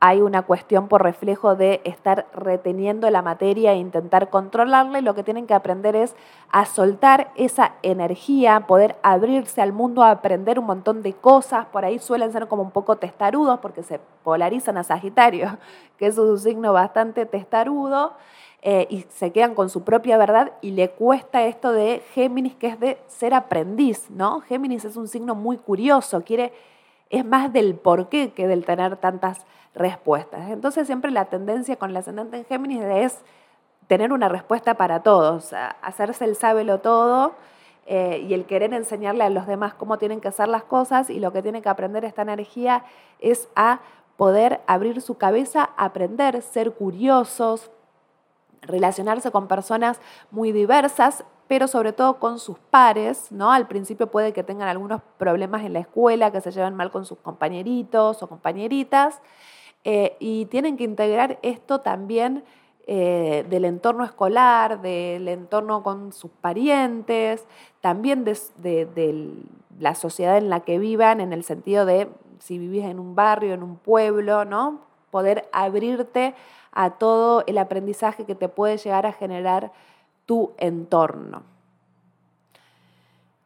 hay 0.00 0.20
una 0.20 0.42
cuestión 0.42 0.86
por 0.86 1.02
reflejo 1.02 1.56
de 1.56 1.80
estar 1.84 2.26
reteniendo 2.32 3.10
la 3.10 3.22
materia 3.22 3.72
e 3.72 3.78
intentar 3.78 4.30
controlarla 4.30 5.00
y 5.00 5.02
lo 5.02 5.14
que 5.14 5.24
tienen 5.24 5.46
que 5.46 5.54
aprender 5.54 5.96
es 5.96 6.14
a 6.50 6.66
soltar 6.66 7.32
esa 7.34 7.72
energía, 7.82 8.66
poder 8.68 8.96
abrirse 9.02 9.60
al 9.60 9.72
mundo, 9.72 10.04
aprender 10.04 10.58
un 10.60 10.66
montón 10.66 11.02
de 11.02 11.14
cosas, 11.14 11.66
por 11.66 11.84
ahí 11.84 11.98
suelen 11.98 12.30
ser 12.30 12.46
como 12.46 12.62
un 12.62 12.70
poco 12.70 12.96
testarudos 12.96 13.58
porque 13.58 13.82
se 13.82 13.98
polarizan 14.22 14.78
a 14.78 14.84
Sagitario, 14.84 15.58
que 15.98 16.06
es 16.06 16.16
un 16.16 16.38
signo 16.38 16.72
bastante 16.72 17.26
testarudo. 17.26 18.12
Eh, 18.60 18.88
y 18.90 19.06
se 19.10 19.30
quedan 19.30 19.54
con 19.54 19.70
su 19.70 19.84
propia 19.84 20.18
verdad 20.18 20.52
y 20.62 20.72
le 20.72 20.90
cuesta 20.90 21.44
esto 21.44 21.72
de 21.72 22.02
Géminis, 22.12 22.56
que 22.56 22.66
es 22.66 22.80
de 22.80 22.98
ser 23.06 23.32
aprendiz, 23.32 24.10
¿no? 24.10 24.40
Géminis 24.40 24.84
es 24.84 24.96
un 24.96 25.06
signo 25.06 25.36
muy 25.36 25.58
curioso, 25.58 26.22
quiere, 26.24 26.52
es 27.08 27.24
más 27.24 27.52
del 27.52 27.76
por 27.76 28.08
qué 28.08 28.32
que 28.32 28.48
del 28.48 28.64
tener 28.64 28.96
tantas 28.96 29.46
respuestas. 29.76 30.50
Entonces 30.50 30.88
siempre 30.88 31.12
la 31.12 31.26
tendencia 31.26 31.76
con 31.76 31.90
el 31.90 31.96
ascendente 31.98 32.36
en 32.36 32.44
Géminis 32.46 32.82
es 32.82 33.20
tener 33.86 34.12
una 34.12 34.28
respuesta 34.28 34.74
para 34.74 35.04
todos, 35.04 35.54
hacerse 35.80 36.24
el 36.24 36.34
sábelo 36.34 36.80
todo 36.80 37.34
eh, 37.86 38.26
y 38.28 38.34
el 38.34 38.44
querer 38.44 38.74
enseñarle 38.74 39.22
a 39.22 39.30
los 39.30 39.46
demás 39.46 39.72
cómo 39.74 39.98
tienen 39.98 40.20
que 40.20 40.28
hacer 40.28 40.48
las 40.48 40.64
cosas 40.64 41.10
y 41.10 41.20
lo 41.20 41.32
que 41.32 41.42
tiene 41.42 41.62
que 41.62 41.68
aprender 41.68 42.04
esta 42.04 42.22
energía 42.22 42.84
es 43.20 43.48
a 43.54 43.80
poder 44.16 44.60
abrir 44.66 45.00
su 45.00 45.16
cabeza, 45.16 45.70
aprender, 45.76 46.42
ser 46.42 46.72
curiosos, 46.72 47.70
relacionarse 48.62 49.30
con 49.30 49.48
personas 49.48 50.00
muy 50.30 50.52
diversas, 50.52 51.24
pero 51.46 51.66
sobre 51.66 51.92
todo 51.92 52.18
con 52.18 52.38
sus 52.38 52.58
pares, 52.58 53.32
¿no? 53.32 53.52
Al 53.52 53.66
principio 53.66 54.08
puede 54.08 54.32
que 54.32 54.42
tengan 54.42 54.68
algunos 54.68 55.00
problemas 55.16 55.64
en 55.64 55.72
la 55.72 55.80
escuela, 55.80 56.30
que 56.30 56.40
se 56.40 56.50
llevan 56.50 56.76
mal 56.76 56.90
con 56.90 57.04
sus 57.04 57.18
compañeritos 57.18 58.22
o 58.22 58.28
compañeritas, 58.28 59.20
eh, 59.84 60.16
y 60.18 60.46
tienen 60.46 60.76
que 60.76 60.84
integrar 60.84 61.38
esto 61.42 61.80
también 61.80 62.44
eh, 62.86 63.44
del 63.50 63.64
entorno 63.66 64.02
escolar, 64.04 64.80
del 64.80 65.28
entorno 65.28 65.82
con 65.82 66.12
sus 66.12 66.30
parientes, 66.30 67.46
también 67.82 68.24
de, 68.24 69.34
la 69.78 69.94
sociedad 69.94 70.38
en 70.38 70.48
la 70.48 70.60
que 70.60 70.78
vivan, 70.78 71.20
en 71.20 71.32
el 71.32 71.44
sentido 71.44 71.84
de 71.84 72.08
si 72.38 72.58
vivís 72.58 72.84
en 72.84 72.98
un 72.98 73.14
barrio, 73.14 73.54
en 73.54 73.62
un 73.62 73.76
pueblo, 73.76 74.44
¿no? 74.44 74.87
Poder 75.10 75.48
abrirte 75.52 76.34
a 76.72 76.90
todo 76.90 77.44
el 77.46 77.58
aprendizaje 77.58 78.24
que 78.24 78.34
te 78.34 78.48
puede 78.48 78.76
llegar 78.76 79.06
a 79.06 79.12
generar 79.12 79.72
tu 80.26 80.52
entorno. 80.58 81.42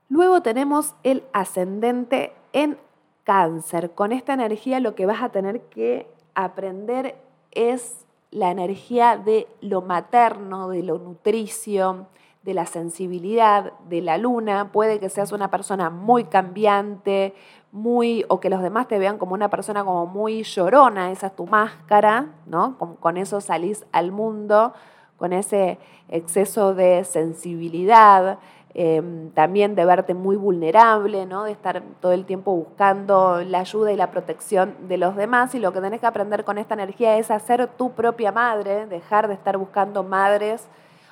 Luego 0.09 0.42
tenemos 0.42 0.94
el 1.05 1.22
ascendente 1.33 2.33
en 2.53 2.77
cáncer. 3.25 3.92
Con 3.92 4.12
esta 4.12 4.35
energía 4.35 4.81
lo 4.81 4.94
que 4.94 5.07
vas 5.07 5.22
a 5.22 5.31
tener 5.31 5.62
que 5.62 6.07
aprender 6.35 7.16
es 7.53 8.05
la 8.31 8.51
energía 8.51 9.16
de 9.16 9.46
lo 9.61 9.83
materno, 9.83 10.68
de 10.68 10.83
lo 10.83 10.98
nutricio, 10.98 12.07
de 12.43 12.55
la 12.55 12.67
sensibilidad 12.67 13.73
de 13.89 14.03
la 14.03 14.19
luna. 14.19 14.71
Puede 14.73 14.99
que 14.99 15.09
seas 15.09 15.33
una 15.33 15.51
persona 15.51 15.91
muy 15.91 16.25
cambiante, 16.25 17.35
muy, 17.71 18.25
o 18.29 18.41
que 18.41 18.51
los 18.51 18.63
demás 18.63 18.89
te 18.89 18.99
vean 18.99 19.19
como 19.19 19.35
una 19.35 19.49
persona 19.49 19.85
como 19.85 20.07
muy 20.07 20.43
llorona, 20.43 21.11
esa 21.11 21.29
es 21.29 21.37
tu 21.37 21.47
máscara, 21.47 22.27
¿no? 22.47 22.77
Con, 22.79 23.17
eso 23.17 23.41
salís 23.41 23.85
al 23.93 24.13
mundo, 24.13 24.75
con 25.17 25.33
ese 25.33 25.79
exceso 26.09 26.75
de 26.75 27.05
sensibilidad, 27.05 28.39
Em, 28.75 29.31
también 29.33 29.75
de 29.75 29.85
verte 29.85 30.15
muy 30.15 30.37
vulnerable, 30.37 31.27
¿no? 31.27 31.45
de 31.45 31.53
estar 31.53 31.83
todo 32.01 32.13
el 32.13 32.25
tiempo 32.25 32.57
buscando 32.57 33.43
la 33.45 33.61
ayuda 33.61 33.93
y 33.93 33.97
la 33.97 34.11
protección 34.11 34.75
de 34.89 34.97
los 34.97 35.15
demás. 35.15 35.55
Y 35.55 35.59
lo 35.59 35.75
que 35.75 35.81
tenés 35.83 36.01
que 36.01 36.07
aprender 36.07 36.45
con 36.45 36.57
esta 36.57 36.73
energía 36.73 37.19
es 37.19 37.31
hacer 37.31 37.67
tu 37.67 37.93
propia 37.93 38.33
madre, 38.33 38.87
dejar 38.87 39.29
de 39.29 39.35
estar 39.35 39.59
buscando 39.59 40.03
madres 40.05 40.69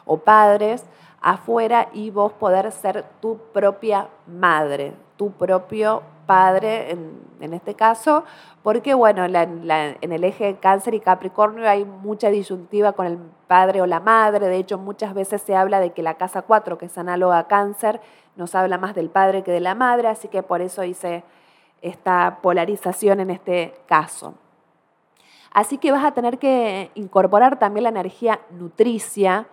o 0.06 0.16
padres 0.16 0.84
afuera 1.20 1.88
y 1.92 2.10
vos 2.10 2.32
poder 2.32 2.70
ser 2.72 3.04
tu 3.20 3.38
propia 3.52 4.08
madre, 4.26 4.94
tu 5.16 5.32
propio 5.32 6.02
padre 6.26 6.92
en, 7.40 7.54
este 7.54 7.74
caso, 7.74 8.24
porque 8.62 8.94
bueno, 8.94 9.24
en 9.24 10.12
el 10.12 10.24
eje 10.24 10.56
cáncer 10.60 10.94
y 10.94 11.00
capricornio 11.00 11.68
hay 11.68 11.84
mucha 11.84 12.30
disyuntiva 12.30 12.92
con 12.92 13.06
el 13.06 13.18
padre 13.48 13.82
o 13.82 13.86
la 13.86 13.98
madre, 13.98 14.46
de 14.46 14.56
hecho 14.56 14.78
muchas 14.78 15.12
veces 15.14 15.42
se 15.42 15.56
habla 15.56 15.80
de 15.80 15.90
que 15.90 16.02
la 16.02 16.14
casa 16.14 16.42
4, 16.42 16.78
que 16.78 16.86
es 16.86 16.96
análoga 16.98 17.38
a 17.38 17.48
cáncer, 17.48 18.00
nos 18.36 18.54
habla 18.54 18.78
más 18.78 18.94
del 18.94 19.10
padre 19.10 19.42
que 19.42 19.50
de 19.50 19.60
la 19.60 19.74
madre, 19.74 20.08
así 20.08 20.28
que 20.28 20.42
por 20.42 20.60
eso 20.60 20.84
hice 20.84 21.24
esta 21.82 22.38
polarización 22.42 23.20
en 23.20 23.30
este 23.30 23.74
caso. 23.86 24.34
Así 25.50 25.78
que 25.78 25.90
vas 25.90 26.04
a 26.04 26.12
tener 26.12 26.38
que 26.38 26.90
incorporar 26.94 27.58
también 27.58 27.84
la 27.84 27.88
energía 27.88 28.40
nutricia, 28.50 29.48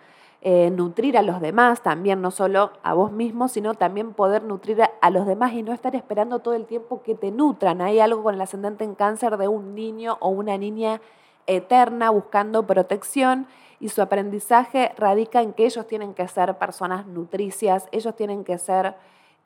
eh, 0.49 0.71
nutrir 0.71 1.17
a 1.17 1.23
los 1.23 1.41
demás 1.41 1.81
también, 1.81 2.21
no 2.21 2.31
solo 2.31 2.71
a 2.81 2.93
vos 2.93 3.11
mismo, 3.11 3.49
sino 3.49 3.73
también 3.73 4.13
poder 4.13 4.43
nutrir 4.43 4.81
a, 4.81 5.09
los 5.09 5.27
demás 5.27 5.51
y 5.51 5.61
no 5.61 5.73
estar 5.73 5.93
esperando 5.93 6.39
todo 6.39 6.53
el 6.53 6.65
tiempo 6.65 7.03
que 7.03 7.15
te 7.15 7.31
nutran. 7.31 7.81
Hay 7.81 7.99
algo 7.99 8.23
con 8.23 8.33
el 8.33 8.39
ascendente 8.39 8.85
en 8.85 8.95
cáncer 8.95 9.35
de 9.35 9.49
un 9.49 9.75
niño 9.75 10.15
o 10.21 10.29
una 10.29 10.57
niña 10.57 11.01
eterna 11.47 12.11
buscando 12.11 12.65
protección 12.65 13.45
y 13.81 13.89
su 13.89 14.01
aprendizaje 14.01 14.93
radica 14.95 15.41
en 15.41 15.51
que 15.51 15.65
ellos 15.65 15.85
tienen 15.85 16.13
que 16.13 16.25
ser 16.29 16.57
personas 16.57 17.05
nutricias, 17.07 17.89
ellos 17.91 18.15
tienen 18.15 18.45
que 18.45 18.57
ser 18.57 18.95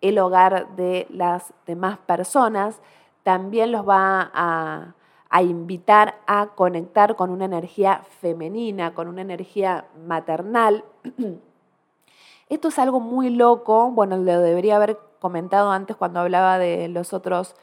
el 0.02 0.20
hogar 0.20 0.76
de 0.76 1.08
las 1.10 1.52
demás 1.66 1.98
personas. 1.98 2.80
También 3.24 3.72
los 3.72 3.90
va 3.90 4.30
a 4.36 4.94
a 5.32 5.42
invitar 5.42 6.20
a 6.28 6.48
conectar 6.48 7.16
con 7.16 7.30
una 7.30 7.46
energía 7.46 8.04
femenina, 8.20 8.94
con 8.94 9.08
una 9.08 9.22
energía 9.22 9.86
maternal. 10.06 10.84
Esto 12.50 12.68
es 12.68 12.78
algo 12.78 13.00
muy 13.00 13.30
loco, 13.30 13.90
bueno, 13.92 14.18
lo 14.18 14.42
debería 14.42 14.76
haber 14.76 15.00
comentado 15.20 15.72
antes 15.72 15.96
cuando 15.96 16.20
hablaba 16.20 16.60
de 16.60 16.90
los 16.90 17.14
otros 17.14 17.56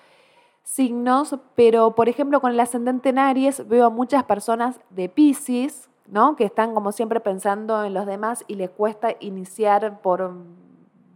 signos, 0.62 1.36
pero 1.54 1.94
por 1.94 2.08
ejemplo 2.08 2.40
con 2.40 2.52
el 2.52 2.60
ascendente 2.60 3.10
en 3.10 3.18
Aries 3.18 3.68
veo 3.68 3.84
a 3.84 3.90
muchas 3.90 4.24
personas 4.24 4.80
de 4.88 5.10
Pisces, 5.10 5.90
¿no? 6.06 6.36
Que 6.36 6.44
están 6.44 6.72
como 6.72 6.90
siempre 6.92 7.20
pensando 7.20 7.84
en 7.84 7.92
los 7.92 8.06
demás 8.06 8.44
y 8.48 8.54
les 8.54 8.70
cuesta 8.70 9.14
iniciar 9.20 10.00
por, 10.00 10.32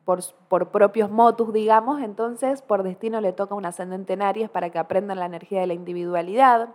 por, 0.05 0.21
por, 0.49 0.71
propios 0.71 1.11
motus, 1.11 1.53
digamos, 1.53 2.01
entonces 2.03 2.63
por 2.63 2.83
destino 2.83 3.21
le 3.21 3.33
toca 3.33 3.55
un 3.55 3.67
ascendente 3.67 4.15
en 4.15 4.23
Aries 4.23 4.51
para 4.51 4.71
que 4.71 4.79
aprendan 4.79 5.19
la 5.19 5.27
energía 5.27 5.61
de 5.61 5.67
la 5.67 5.75
individualidad. 5.75 6.71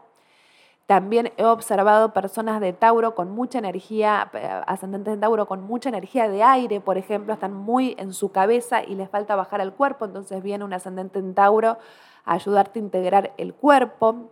También 0.88 1.34
he 1.36 1.44
observado 1.44 2.13
personas 2.13 2.62
de 2.62 2.72
Tauro 2.72 3.13
con 3.13 3.30
mucha 3.30 3.60
energía, 3.60 4.32
eh, 4.34 4.62
ascendentes 4.68 5.16
de 5.16 5.20
Tauro 5.20 5.46
con 5.46 5.62
mucha 5.62 5.90
energía 5.90 6.30
de 6.30 6.44
aire, 6.44 6.80
por 6.80 6.98
ejemplo, 6.98 7.34
están 7.34 7.54
muy 7.54 7.94
en 8.00 8.13
su 8.13 8.32
cabeza 8.32 8.82
y 8.84 8.96
les 8.96 9.10
falta 9.10 9.36
bajar 9.36 9.60
al 9.60 9.74
cuerpo, 9.74 10.06
entonces 10.06 10.42
viene 10.42 10.63
un 10.63 10.72
ascendente 10.72 11.20
en 11.20 11.34
Tauro 11.34 11.78
a 12.24 12.34
ayudarte 12.34 12.80
a 12.80 12.84
integrar 12.84 13.34
el 13.38 13.54
cuerpo. 13.54 14.32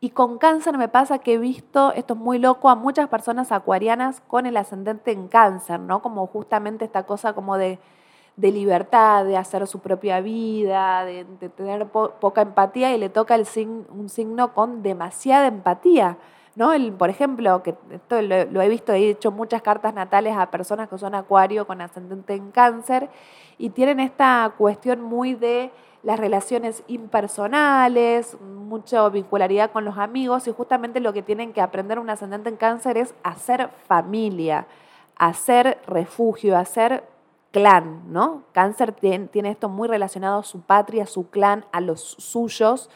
Y 0.00 0.10
con 0.10 0.38
cáncer 0.38 0.78
me 0.78 0.88
pasa 0.88 1.18
que 1.18 1.34
he 1.34 1.38
visto, 1.38 1.92
esto 1.92 2.14
es 2.14 2.20
muy 2.20 2.38
loco, 2.38 2.70
a 2.70 2.74
muchas 2.74 3.08
personas 3.08 3.52
acuarianas 3.52 4.22
con 4.22 4.46
el 4.46 4.56
ascendente 4.56 5.12
en 5.12 5.28
cáncer, 5.28 5.78
¿no? 5.78 6.00
Como 6.00 6.26
justamente 6.26 6.86
esta 6.86 7.04
cosa 7.04 7.34
como 7.34 7.58
de 7.58 7.78
de 8.40 8.52
libertad, 8.52 9.24
de 9.24 9.36
hacer 9.36 9.66
su 9.66 9.80
propia 9.80 10.20
vida, 10.20 11.04
de, 11.04 11.24
tener 11.56 11.86
poca 11.88 12.42
empatía 12.42 12.94
y 12.94 12.98
le 12.98 13.10
toca 13.10 13.34
el 13.34 13.46
un 13.90 14.08
signo 14.08 14.54
con 14.54 14.82
demasiada 14.82 15.46
empatía. 15.46 16.16
¿no? 16.56 16.72
Por 16.98 17.10
ejemplo, 17.10 17.62
que 17.62 17.74
esto 17.90 18.20
lo, 18.22 18.62
he 18.62 18.68
visto, 18.68 18.92
he 18.92 19.10
hecho 19.10 19.30
muchas 19.30 19.62
cartas 19.62 19.94
natales 19.94 20.36
a 20.36 20.50
personas 20.50 20.88
que 20.88 20.98
son 20.98 21.14
acuario 21.14 21.66
con 21.66 21.80
ascendente 21.80 22.34
en 22.34 22.50
cáncer 22.50 23.08
y 23.58 23.70
tienen 23.70 24.00
esta 24.00 24.52
cuestión 24.56 25.02
muy 25.02 25.34
de 25.34 25.70
las 26.02 26.18
relaciones 26.18 26.82
impersonales, 26.86 28.40
mucha 28.40 29.06
vincularidad 29.08 29.70
con 29.70 29.84
los 29.84 29.98
amigos 29.98 30.46
y 30.48 30.52
justamente 30.52 31.00
lo 31.00 31.12
que 31.12 31.22
tienen 31.22 31.52
que 31.52 31.60
aprender 31.60 31.98
un 31.98 32.08
ascendente 32.08 32.48
en 32.48 32.56
cáncer 32.56 32.96
es 32.96 33.14
hacer 33.22 33.70
familia, 33.86 34.66
hacer 35.16 35.78
refugio, 35.86 36.56
hacer 36.56 37.04
clan, 37.50 38.12
¿no? 38.12 38.44
Cáncer 38.52 38.92
tiene, 38.92 39.50
esto 39.50 39.68
muy 39.68 39.88
relacionado 39.88 40.40
a 40.40 40.44
su 40.44 40.60
patria, 40.60 41.04
a 41.04 41.06
su 41.06 41.28
clan, 41.28 41.66
a 41.72 41.80
los 41.80 42.00
suyos, 42.00 42.88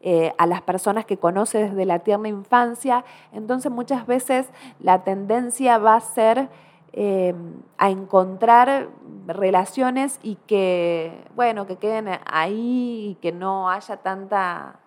eh, 0.00 0.32
a 0.38 0.46
las 0.46 0.62
personas 0.62 1.04
que 1.04 1.18
conoce 1.18 1.58
desde 1.58 1.84
la 1.84 2.00
tierna 2.00 2.28
infancia. 2.28 3.04
Entonces 3.32 3.70
muchas 3.70 4.06
veces 4.06 4.46
la 4.80 5.04
tendencia 5.04 5.78
va 5.78 5.96
a 5.96 6.00
ser 6.00 6.48
eh, 6.92 7.34
a 7.76 7.90
encontrar 7.90 8.88
relaciones 9.26 10.18
y 10.22 10.36
que, 10.46 11.24
bueno, 11.36 11.66
que 11.66 11.76
queden 11.76 12.08
ahí 12.26 13.10
y 13.10 13.14
que 13.20 13.32
no 13.32 13.70
haya 13.70 13.98
tanta 13.98 14.80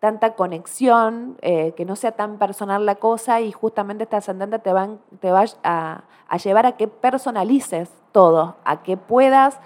tanta 0.00 0.34
conexión, 0.34 1.36
eh, 1.42 1.72
que 1.72 1.84
no 1.84 1.96
sea 1.96 2.12
tan 2.12 2.38
personal 2.38 2.86
la 2.86 2.96
cosa 2.96 3.40
y 3.40 3.50
justamente 3.50 4.04
este 4.04 4.16
ascendente 4.16 4.58
te 4.58 4.72
va, 4.72 4.88
te 5.20 5.30
va 5.30 5.44
a, 5.64 6.36
llevar 6.42 6.66
a 6.66 6.76
que 6.76 6.86
personalices 6.86 7.90
todo, 8.12 8.56
a 8.64 8.82
que 8.82 8.96
puedas 8.96 9.58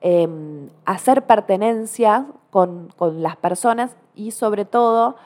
em, 0.00 0.70
hacer 0.84 1.22
pertenencia 1.26 2.26
con, 2.50 2.88
las 2.98 3.36
personas 3.36 3.96
y 4.14 4.32
sobre 4.32 4.64
todo 4.64 5.16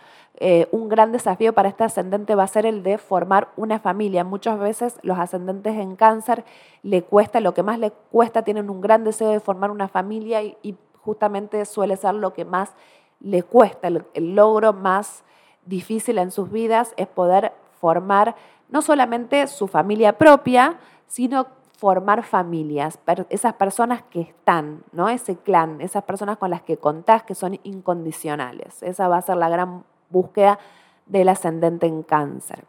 eh, 0.43 0.69
un 0.73 0.89
gran 0.89 1.13
desafío 1.13 1.53
para 1.53 1.69
este 1.69 1.85
ascendente 1.85 2.35
va 2.35 2.45
a 2.45 2.49
ser 2.49 2.65
el 2.65 2.83
de 2.83 2.97
formar 2.97 3.51
una 3.57 3.79
familia. 3.79 4.25
Muchas 4.25 4.59
veces 4.59 4.99
los 5.03 5.19
ascendentes 5.19 5.77
en 5.77 5.97
cáncer 5.97 6.45
le 6.83 7.03
cuesta, 7.03 7.41
lo 7.41 7.53
que 7.53 7.63
más 7.63 7.79
le 7.79 7.91
cuesta, 8.11 8.43
tienen 8.43 8.71
un 8.71 8.81
gran 8.81 9.05
deseo 9.05 9.29
de 9.29 9.41
formar 9.41 9.71
una 9.71 9.89
familia 9.89 10.43
y 10.43 10.77
justamente 11.03 11.65
suele 11.67 11.97
ser 11.97 12.15
lo 12.15 12.33
que 12.33 12.45
más 12.47 12.73
le 13.21 13.43
cuesta, 13.43 13.89
el, 13.89 14.35
logro 14.35 14.73
más 14.73 15.25
difícil 15.67 16.19
en 16.19 16.31
sus 16.31 16.51
vidas 16.51 16.95
es 16.97 17.07
poder 17.07 17.53
formar 17.79 18.35
no 18.71 18.83
solamente 18.83 19.47
su 19.47 19.69
familia 19.69 20.17
propia, 20.17 20.79
sino 21.07 21.49
formar 21.77 22.23
familias, 22.23 22.99
esas 23.31 23.55
personas 23.55 24.03
que 24.03 24.21
están, 24.21 24.85
¿no? 24.93 25.09
Ese 25.09 25.37
clan, 25.37 25.81
esas 25.81 26.05
personas 26.05 26.37
con 26.37 26.51
las 26.51 26.63
que 26.63 26.77
contás 26.77 27.23
que 27.23 27.35
son 27.35 27.59
incondicionales. 27.63 28.83
Esa 28.83 29.09
va 29.09 29.17
a 29.17 29.23
ser 29.23 29.37
la 29.37 29.49
gran 29.49 29.85
búsqueda 30.11 30.59
del 31.07 31.29
ascendente 31.29 31.87
en 31.87 32.03
cáncer. 32.03 32.65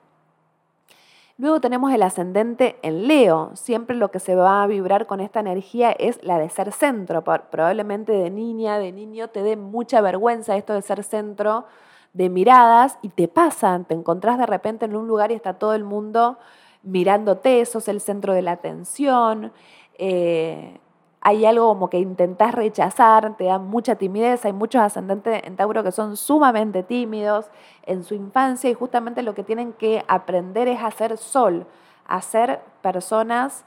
Luego 1.37 1.59
tenemos 1.59 1.91
el 1.91 2.03
ascendente 2.03 2.77
en 2.83 3.07
Leo. 3.07 3.49
Siempre 3.55 3.95
lo 3.95 4.11
que 4.11 4.19
se 4.19 4.35
va 4.35 4.61
a 4.61 4.67
vibrar 4.67 5.07
con 5.07 5.19
esta 5.19 5.39
energía 5.39 5.91
es 5.91 6.23
la 6.23 6.37
de 6.37 6.49
ser 6.49 6.71
centro. 6.71 7.23
Probablemente 7.23 8.11
de 8.11 8.29
niña, 8.29 8.77
de 8.77 8.91
niño, 8.91 9.29
te 9.29 9.41
dé 9.41 9.55
mucha 9.55 10.01
vergüenza 10.01 10.55
esto 10.55 10.73
de 10.73 10.83
ser 10.83 11.03
centro 11.03 11.65
de 12.13 12.29
miradas 12.29 12.99
y 13.01 13.09
te 13.09 13.27
pasan. 13.27 13.85
Te 13.85 13.95
encontrás 13.95 14.37
de 14.37 14.45
repente 14.45 14.85
en 14.85 14.95
un 14.95 15.07
lugar 15.07 15.31
y 15.31 15.35
está 15.35 15.55
todo 15.55 15.73
el 15.73 15.83
mundo 15.83 16.37
mirándote, 16.83 17.65
sos 17.65 17.87
el 17.87 18.01
centro 18.01 18.33
de 18.33 18.41
la 18.43 18.51
atención. 18.51 19.51
Eh, 19.97 20.79
hay 21.21 21.45
algo 21.45 21.67
como 21.67 21.89
que 21.89 21.99
intentás 21.99 22.53
rechazar, 22.53 23.37
te 23.37 23.45
da 23.45 23.59
mucha 23.59 23.95
timidez, 23.95 24.43
hay 24.43 24.53
muchos 24.53 24.81
ascendentes 24.81 25.43
en 25.45 25.55
Tauro 25.55 25.83
que 25.83 25.91
son 25.91 26.17
sumamente 26.17 26.81
tímidos 26.81 27.51
en 27.85 28.03
su 28.03 28.15
infancia 28.15 28.71
y 28.71 28.73
justamente 28.73 29.21
lo 29.21 29.35
que 29.35 29.43
tienen 29.43 29.73
que 29.73 30.03
aprender 30.07 30.67
es 30.67 30.81
hacer 30.81 31.17
sol, 31.17 31.67
a 32.07 32.21
ser 32.23 32.61
personas 32.81 33.63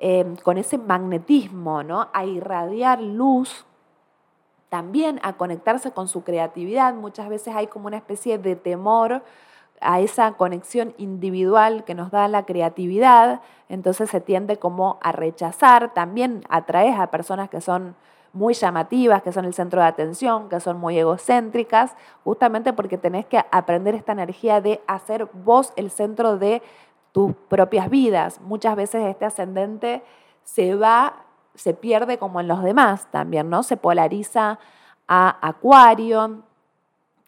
eh, 0.00 0.34
con 0.42 0.58
ese 0.58 0.76
magnetismo, 0.76 1.84
¿no? 1.84 2.08
a 2.12 2.24
irradiar 2.24 3.00
luz, 3.00 3.64
también 4.68 5.20
a 5.22 5.34
conectarse 5.34 5.92
con 5.92 6.08
su 6.08 6.24
creatividad. 6.24 6.94
Muchas 6.94 7.28
veces 7.28 7.54
hay 7.54 7.68
como 7.68 7.86
una 7.86 7.96
especie 7.96 8.38
de 8.38 8.56
temor 8.56 9.22
a 9.80 10.00
esa 10.00 10.32
conexión 10.32 10.94
individual 10.98 11.84
que 11.84 11.94
nos 11.94 12.10
da 12.10 12.28
la 12.28 12.44
creatividad, 12.44 13.40
entonces 13.68 14.10
se 14.10 14.20
tiende 14.20 14.58
como 14.58 14.98
a 15.02 15.12
rechazar, 15.12 15.92
también 15.94 16.44
atraes 16.48 16.98
a 16.98 17.08
personas 17.08 17.48
que 17.48 17.60
son 17.60 17.94
muy 18.32 18.54
llamativas, 18.54 19.22
que 19.22 19.32
son 19.32 19.44
el 19.44 19.54
centro 19.54 19.80
de 19.80 19.86
atención, 19.86 20.48
que 20.48 20.60
son 20.60 20.78
muy 20.78 20.98
egocéntricas, 20.98 21.94
justamente 22.24 22.72
porque 22.72 22.98
tenés 22.98 23.26
que 23.26 23.44
aprender 23.50 23.94
esta 23.94 24.12
energía 24.12 24.60
de 24.60 24.80
hacer 24.86 25.28
vos 25.32 25.72
el 25.76 25.90
centro 25.90 26.38
de 26.38 26.62
tus 27.12 27.34
propias 27.48 27.90
vidas. 27.90 28.40
Muchas 28.40 28.76
veces 28.76 29.04
este 29.06 29.24
ascendente 29.24 30.02
se 30.44 30.74
va, 30.74 31.24
se 31.54 31.74
pierde 31.74 32.18
como 32.18 32.40
en 32.40 32.48
los 32.48 32.62
demás 32.62 33.06
también, 33.10 33.50
¿no? 33.50 33.62
Se 33.62 33.76
polariza 33.76 34.58
a 35.08 35.48
Acuario, 35.48 36.42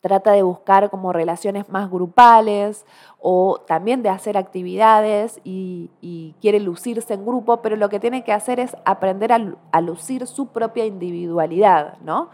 trata 0.00 0.32
de 0.32 0.42
buscar 0.42 0.90
como 0.90 1.12
relaciones 1.12 1.68
más 1.68 1.90
grupales 1.90 2.86
o 3.18 3.60
también 3.66 4.02
de 4.02 4.08
hacer 4.08 4.36
actividades 4.36 5.40
y, 5.44 5.90
quiere 6.40 6.60
lucirse 6.60 7.12
en 7.12 7.26
grupo, 7.26 7.58
pero 7.60 7.76
lo 7.76 7.90
que 7.90 8.00
tiene 8.00 8.24
que 8.24 8.32
hacer 8.32 8.60
es 8.60 8.74
aprender 8.86 9.32
a, 9.32 9.80
lucir 9.80 10.26
su 10.26 10.46
propia 10.46 10.86
individualidad, 10.86 11.98
¿no? 11.98 12.30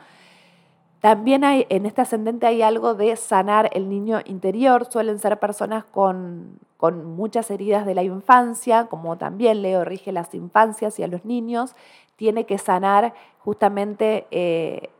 También 1.00 1.42
en 1.44 1.86
este 1.86 2.02
ascendente 2.02 2.46
hay 2.46 2.62
algo 2.62 2.94
de 2.94 3.14
sanar 3.16 3.68
el 3.72 3.88
niño 3.88 4.20
interior, 4.24 4.86
suelen 4.90 5.18
ser 5.18 5.38
personas 5.38 5.84
con, 5.84 6.58
muchas 6.80 7.50
heridas 7.50 7.84
de 7.84 7.94
la 7.94 8.02
infancia, 8.04 8.86
como 8.86 9.18
también 9.18 9.62
Leo 9.62 9.84
rige 9.84 10.12
las 10.12 10.34
infancias 10.34 10.98
y 10.98 11.02
a 11.02 11.08
los 11.08 11.24
niños, 11.24 11.74
tiene 12.16 12.44
que 12.44 12.58
sanar 12.58 13.12
justamente 13.38 14.26
eh, 14.30 14.90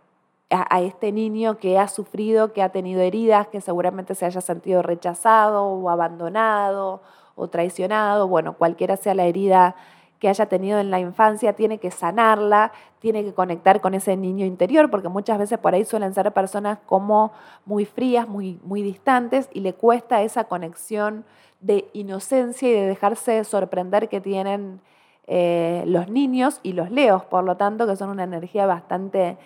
a, 0.51 0.81
este 0.81 1.13
niño 1.13 1.59
que 1.59 1.79
ha 1.79 1.89
sufrido, 1.89 2.53
que 2.53 2.63
ha 2.63 2.69
tenido 2.69 3.01
heridas, 3.01 3.49
que 3.49 3.61
seguramente 3.61 4.15
se 4.15 4.27
haya 4.27 4.41
sentido 4.41 4.83
rechazado 4.83 5.65
o 5.65 5.91
abandonado 5.91 7.03
o 7.35 7.49
traicionado, 7.49 8.29
bueno, 8.29 8.55
cualquiera 8.55 8.97
sea 8.97 9.15
la 9.15 9.25
herida 9.25 9.75
que 10.19 10.29
haya 10.29 10.47
tenido 10.47 10.79
en 10.79 10.91
la 10.91 10.99
infancia, 11.01 11.53
tiene 11.53 11.79
que 11.79 11.91
sanarla, 11.91 12.73
tiene 13.01 13.23
que 13.23 13.35
conectar 13.35 13.81
con 13.81 13.93
ese 13.93 14.17
niño 14.17 14.47
interior, 14.47 14.91
porque 14.91 15.09
muchas 15.09 15.39
veces 15.39 15.59
por 15.59 15.75
ahí 15.75 15.85
suelen 15.85 16.15
ser 16.15 16.33
personas 16.33 16.79
como 16.87 17.33
muy 17.67 17.85
frías, 17.85 18.27
muy, 18.27 18.59
muy 18.63 18.83
distantes, 18.83 19.51
y 19.53 19.61
le 19.61 19.75
cuesta 19.75 20.23
esa 20.23 20.45
conexión 20.45 21.25
de 21.61 21.89
inocencia 21.93 22.69
y 22.69 22.73
de 22.73 22.87
dejarse 22.87 23.45
sorprender 23.45 24.09
que 24.09 24.21
tienen 24.21 24.81
eh, 25.27 25.83
los 25.87 26.09
niños 26.09 26.61
y 26.63 26.73
los 26.73 26.91
leos, 26.91 27.25
por 27.25 27.45
lo 27.45 27.57
tanto, 27.57 27.87
que 27.87 27.97
son 27.97 28.09
una 28.09 28.25
energía 28.25 28.65
bastante 28.65 29.37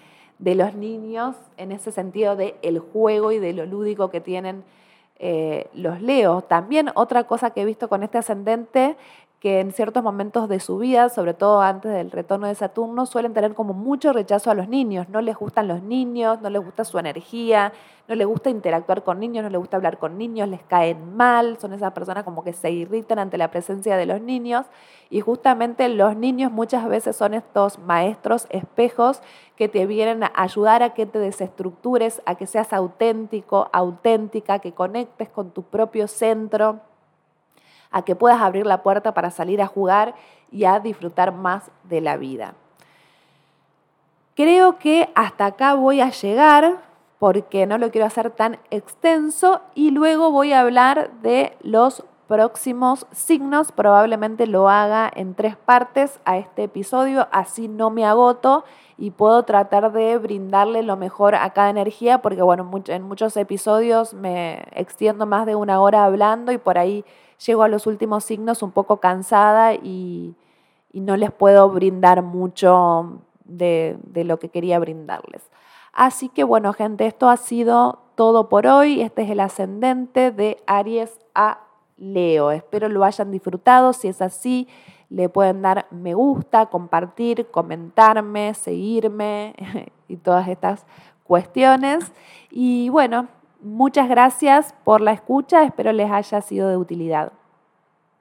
de 0.40 0.55
los 0.55 0.74
niños 0.74 1.37
en 1.59 1.70
ese 1.70 1.92
sentido 1.92 2.35
de 2.35 2.57
el 2.62 2.79
juego 2.79 3.31
y 3.31 3.38
de 3.38 3.53
lo 3.53 3.66
lúdico 3.66 4.11
que 4.11 4.20
tienen 4.20 4.64
eh, 5.18 5.68
los 5.74 6.00
leos. 6.00 6.48
También 6.48 6.90
otra 6.94 7.24
cosa 7.24 7.50
que 7.50 7.61
he 7.61 7.64
visto 7.66 7.88
con 7.90 8.03
este 8.03 8.16
ascendente 8.16 8.96
que 9.40 9.61
en 9.61 9.72
ciertos 9.72 10.03
momentos 10.03 10.50
de 10.50 10.61
su 10.61 10.76
vida, 10.76 11.09
sobre 11.09 11.33
todo 11.33 11.62
antes 11.62 11.90
del 11.90 12.11
retorno 12.11 12.46
de 12.46 12.55
Saturno, 12.55 13.07
suelen 13.07 13.33
tener 13.33 13.55
como 13.55 13.72
mucho 13.72 14.12
rechazo 14.12 14.50
a 14.50 14.55
los 14.55 14.68
niños. 14.68 15.09
No 15.09 15.22
les 15.22 15.35
gustan 15.35 15.66
los 15.66 15.83
niños, 15.83 16.42
no 16.42 16.50
les 16.50 16.62
gusta 16.62 16.85
su 16.85 16.98
energía, 16.98 17.72
no 18.07 18.14
les 18.16 18.26
gusta 18.26 18.50
interactuar 18.50 19.03
con 19.03 19.18
niños, 19.18 19.42
no 19.42 19.48
les 19.48 19.59
gusta 19.59 19.79
hablar 19.79 19.96
con 19.96 20.18
niños, 20.18 20.46
les 20.46 20.62
caen 20.64 21.16
mal, 21.16 21.57
son 21.59 21.72
esas 21.72 21.92
personas 21.92 22.22
como 22.24 22.44
que 22.44 22.53
se 22.53 22.70
irritan 22.70 23.18
ante 23.18 23.38
la 23.38 23.50
presencia 23.50 23.96
de 23.96 24.05
los 24.05 24.20
niños. 24.20 24.66
Y 25.09 25.22
justamente 25.22 25.88
los 25.88 26.16
niños 26.16 26.53
muchas 26.53 26.87
veces 26.87 27.16
son 27.16 27.33
estos 27.33 27.79
maestros 27.79 28.46
espejos 28.50 29.22
que 29.57 29.68
te 29.70 29.87
vienen 29.87 30.22
a 30.22 30.33
ayudar 30.35 30.83
a 30.83 30.92
que 30.92 31.07
te 31.07 31.18
desestructures, 31.18 32.20
a 32.26 32.35
que 32.35 32.46
seas 32.46 32.74
auténtico, 32.74 33.70
auténtica, 33.72 34.59
que 34.59 34.72
conectes 34.72 35.31
con 35.31 35.50
tu 35.50 35.62
propio 35.62 36.09
centro 36.09 36.81
a 37.90 38.03
que 38.03 38.16
puedas 38.16 38.40
abrir 38.40 38.66
la 38.66 38.83
puerta 38.83 39.14
para 39.14 39.31
salir 39.31 39.61
a 39.61 39.66
jugar 39.66 40.14
y 40.50 40.64
a 40.64 40.81
disfrutar 40.81 41.33
más 41.33 41.70
de 41.85 42.00
la 42.00 42.16
vida. 42.16 42.55
Creo 44.35 44.79
que 44.79 45.11
hasta 45.14 45.46
acá 45.46 45.74
voy 45.74 46.00
a 46.00 46.11
llegar 46.11 46.79
porque 47.18 47.66
no 47.66 47.76
lo 47.76 47.90
quiero 47.90 48.07
hacer 48.07 48.31
tan 48.31 48.59
extenso 48.70 49.61
y 49.74 49.90
luego 49.90 50.31
voy 50.31 50.53
a 50.53 50.61
hablar 50.61 51.11
de 51.20 51.57
los 51.61 52.05
próximos 52.26 53.07
signos. 53.11 53.72
Probablemente 53.72 54.46
lo 54.46 54.70
haga 54.70 55.11
en 55.14 55.35
tres 55.35 55.57
partes 55.57 56.20
a 56.24 56.38
este 56.38 56.62
episodio, 56.62 57.29
así 57.33 57.68
no 57.68 57.90
me 57.90 58.07
agoto 58.07 58.64
y 58.96 59.11
puedo 59.11 59.42
tratar 59.42 59.92
de 59.92 60.16
brindarle 60.16 60.83
lo 60.83 60.96
mejor 60.96 61.35
a 61.35 61.50
cada 61.50 61.70
energía 61.70 62.22
porque 62.22 62.40
bueno, 62.40 62.70
en 62.87 63.03
muchos 63.03 63.37
episodios 63.37 64.14
me 64.14 64.62
extiendo 64.72 65.26
más 65.26 65.44
de 65.44 65.57
una 65.57 65.81
hora 65.81 66.05
hablando 66.05 66.53
y 66.53 66.59
por 66.59 66.79
ahí 66.79 67.05
llego 67.46 67.62
a 67.62 67.68
los 67.68 67.87
últimos 67.87 68.24
signos 68.24 68.62
un 68.62 68.72
poco 68.72 68.98
cansada 68.98 69.74
y, 69.74 70.35
no 70.92 71.16
les 71.16 71.31
puedo 71.31 71.70
brindar 71.70 72.22
mucho 72.22 73.20
de, 73.44 73.96
de 74.03 74.24
lo 74.24 74.40
que 74.40 74.48
quería 74.48 74.79
brindarles. 74.81 75.48
Así 75.92 76.29
que 76.29 76.42
bueno, 76.42 76.72
gente, 76.72 77.07
esto 77.07 77.29
ha 77.29 77.37
sido 77.37 78.00
todo 78.16 78.48
por 78.48 78.66
hoy. 78.66 79.00
Este 79.00 79.22
es 79.22 79.31
el 79.31 79.40
ascendente 79.40 80.33
de 80.33 80.57
Aries 80.66 81.18
a 81.35 81.61
Leo. 81.96 82.50
Espero 82.50 82.88
lo 82.88 83.05
hayan 83.05 83.31
disfrutado. 83.31 83.92
Si 83.92 84.09
es 84.09 84.20
así, 84.20 84.66
le 85.11 85.29
pueden 85.29 85.62
dar 85.62 85.87
me 85.90 86.14
gusta, 86.14 86.66
compartir, 86.66 87.46
comentarme, 87.50 88.55
seguirme 88.55 89.55
y 90.09 90.16
todas 90.16 90.48
estas 90.48 90.87
cuestiones. 91.24 92.12
Y 92.50 92.88
bueno, 92.88 93.29
Muchas 93.62 94.09
gracias 94.09 94.75
por 94.85 95.03
la 95.03 95.12
escucha, 95.12 95.64
espero 95.64 95.92
les 95.92 96.11
haya 96.11 96.40
sido 96.40 96.70
de 96.70 96.79
utilidad. 96.79 97.33